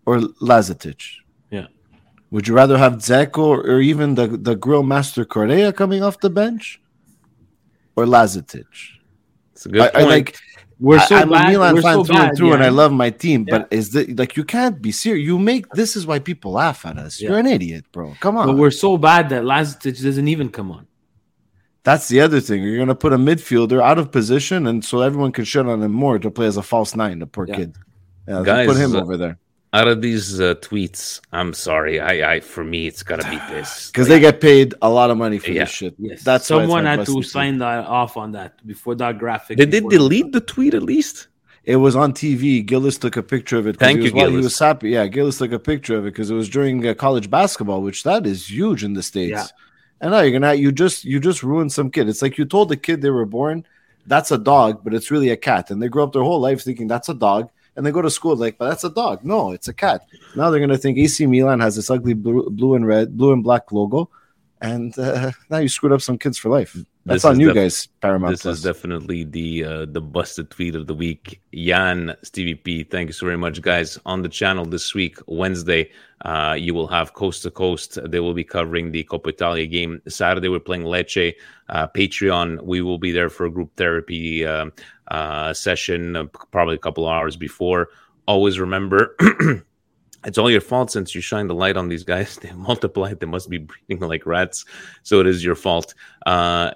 [0.05, 1.01] or Lazetic?
[2.33, 2.35] Yeah.
[2.35, 6.29] Would you rather have Dzeko or even the, the grill master Correa coming off the
[6.29, 6.81] bench
[7.95, 8.65] or Lazetic?
[9.51, 10.35] It's a good I, I like
[10.79, 11.49] We're so I'm bad.
[11.49, 12.63] a Milan fan so through bad, and through, and.
[12.63, 13.45] I love my team.
[13.47, 13.59] Yeah.
[13.59, 15.25] But is that like you can't be serious?
[15.25, 17.21] You make this is why people laugh at us.
[17.21, 18.15] You're an idiot, bro.
[18.19, 18.47] Come on.
[18.47, 20.87] But we're so bad that Lazetic doesn't even come on.
[21.83, 22.63] That's the other thing.
[22.63, 25.91] You're gonna put a midfielder out of position, and so everyone can shit on him
[25.91, 27.19] more to play as a false nine.
[27.19, 27.55] The poor Yeah.
[27.57, 27.75] kid.
[28.27, 29.37] Yeah, Guys, put him uh, over there
[29.73, 31.99] Out of these uh, tweets, I'm sorry.
[31.99, 35.17] I, I for me, it's gotta be this because they get paid a lot of
[35.17, 35.63] money for Yeah.
[35.63, 35.95] this shit.
[35.97, 36.21] Yes.
[36.23, 39.57] That's someone had to sign that off on that before that graphic.
[39.57, 41.27] Did they before- delete the tweet at least?
[41.65, 42.63] It was on TV.
[42.65, 43.79] Gillis took a picture of it.
[43.79, 44.89] 'cause Thank he you, was, well, He was happy.
[44.91, 48.03] Yeah, Gillis took a picture of it because it was during uh, college basketball, which
[48.03, 49.31] that is huge in the states.
[49.31, 49.47] Yeah.
[50.01, 52.09] And now you're gonna you just you just ruined some kid.
[52.09, 53.65] It's like you told the kid they were born,
[54.05, 56.61] that's a dog, but it's really a cat, and they grow up their whole life
[56.61, 59.23] thinking that's a dog, and they go to school like, but that's a dog.
[59.23, 60.05] No, it's a cat.
[60.35, 63.43] Now they're gonna think AC Milan has this ugly blue, blue and red, blue and
[63.43, 64.09] black logo,
[64.61, 66.77] and uh, now you screwed up some kids for life.
[67.05, 68.57] That's on you def- guys, Paramount This Plus.
[68.57, 71.41] is definitely the uh, the busted tweet of the week.
[71.53, 73.99] Jan Stevie P, thank you so very much, guys.
[74.05, 75.91] On the channel this week, Wednesday,
[76.21, 77.99] uh, you will have coast to coast.
[78.05, 80.01] They will be covering the Coppa Italia game.
[80.07, 81.33] Saturday, we're playing Lecce.
[81.67, 84.71] Uh, Patreon, we will be there for a group therapy um
[85.09, 87.89] uh, session, uh, probably a couple hours before.
[88.27, 89.15] Always remember.
[90.25, 92.37] It's all your fault since you shine the light on these guys.
[92.41, 93.19] They multiplied.
[93.19, 94.65] They must be breeding like rats.
[95.03, 95.93] So it is your fault.
[96.25, 96.71] Uh,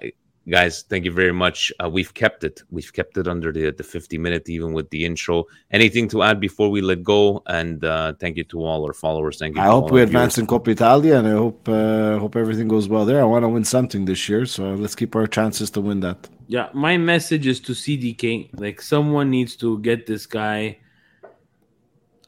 [0.48, 3.82] guys thank you very much uh, we've kept it we've kept it under the, the
[3.82, 8.12] 50 minute even with the intro anything to add before we let go and uh,
[8.18, 11.18] thank you to all our followers thank you I hope we advance in Coppa Italia,
[11.18, 13.20] and I hope uh, hope everything goes well there.
[13.20, 16.28] I want to win something this year, so let's keep our chances to win that.
[16.46, 18.50] Yeah, my message is to CDK.
[18.58, 20.78] Like someone needs to get this guy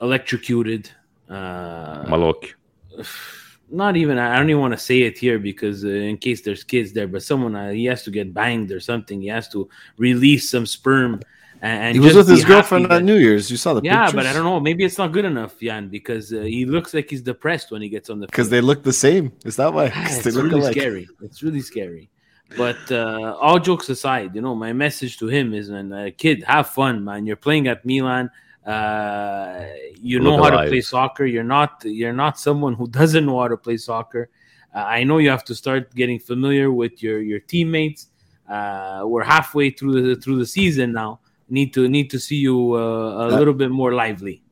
[0.01, 0.91] electrocuted.
[1.29, 2.53] Uh, Malok.
[3.71, 6.65] not even I don't even want to say it here because uh, in case there's
[6.65, 9.21] kids there, but someone uh, he has to get banged or something.
[9.21, 11.21] He has to release some sperm.
[11.63, 13.51] And, and he was with his girlfriend happy on New Year's.
[13.51, 14.17] You saw the yeah, pictures?
[14.17, 14.61] but I don't know.
[14.61, 17.91] Maybe it's not good enough, Jan, because uh, he looks like he's depressed when he
[17.91, 19.31] gets on the because they look the same.
[19.45, 19.91] Is that why?
[19.91, 20.73] 'Cause it's really alike.
[20.73, 21.07] scary.
[21.23, 22.09] It's really scary.
[22.57, 26.43] But uh, all jokes aside, you know, my message to him is, man, uh, kid,
[26.45, 27.27] have fun, man.
[27.27, 28.31] You're playing at Milan.
[28.67, 29.67] Uh,
[30.01, 31.25] you know Look how to play soccer.
[31.27, 31.83] You're not.
[31.85, 34.29] You're not someone who doesn't know how to play soccer.
[34.75, 38.09] Uh, I know you have to start getting familiar with your your teammates.
[38.49, 41.21] Uh, we're halfway through the through the season now.
[41.49, 44.43] Need to need to see you uh, a Uh, little bit more lively.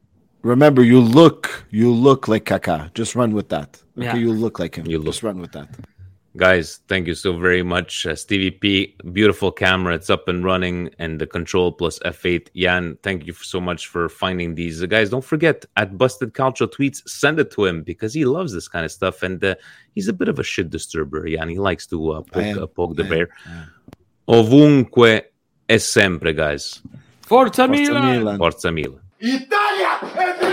[0.43, 2.93] Remember, you look you look like Kaká.
[2.95, 3.71] Just run with that.
[3.97, 4.17] Okay, Yeah.
[4.17, 4.87] you look like him.
[4.87, 5.69] You look- Just run with that.
[6.39, 8.07] Guys thank you so very much.
[8.07, 9.95] Uh, stevie p beautiful camera.
[9.95, 14.09] It's up and running and the control plus f8 jan thank you so much for
[14.09, 14.83] finding these.
[14.83, 18.53] Uh, guys don't forget at busted culture tweets send it to him because he loves
[18.55, 19.55] this kind of stuff and uh,
[19.95, 21.49] he's a bit of a shit disturber jan.
[21.49, 22.63] He likes to uh, poke, am.
[22.63, 23.29] uh, poke the I bear.
[24.29, 25.23] Ovunque
[25.69, 26.81] e sempre guys.
[27.21, 28.19] Forza, Forza Milan!
[28.19, 28.37] Milan.
[28.39, 29.03] forza milan.
[29.19, 30.48] Italia è Milan!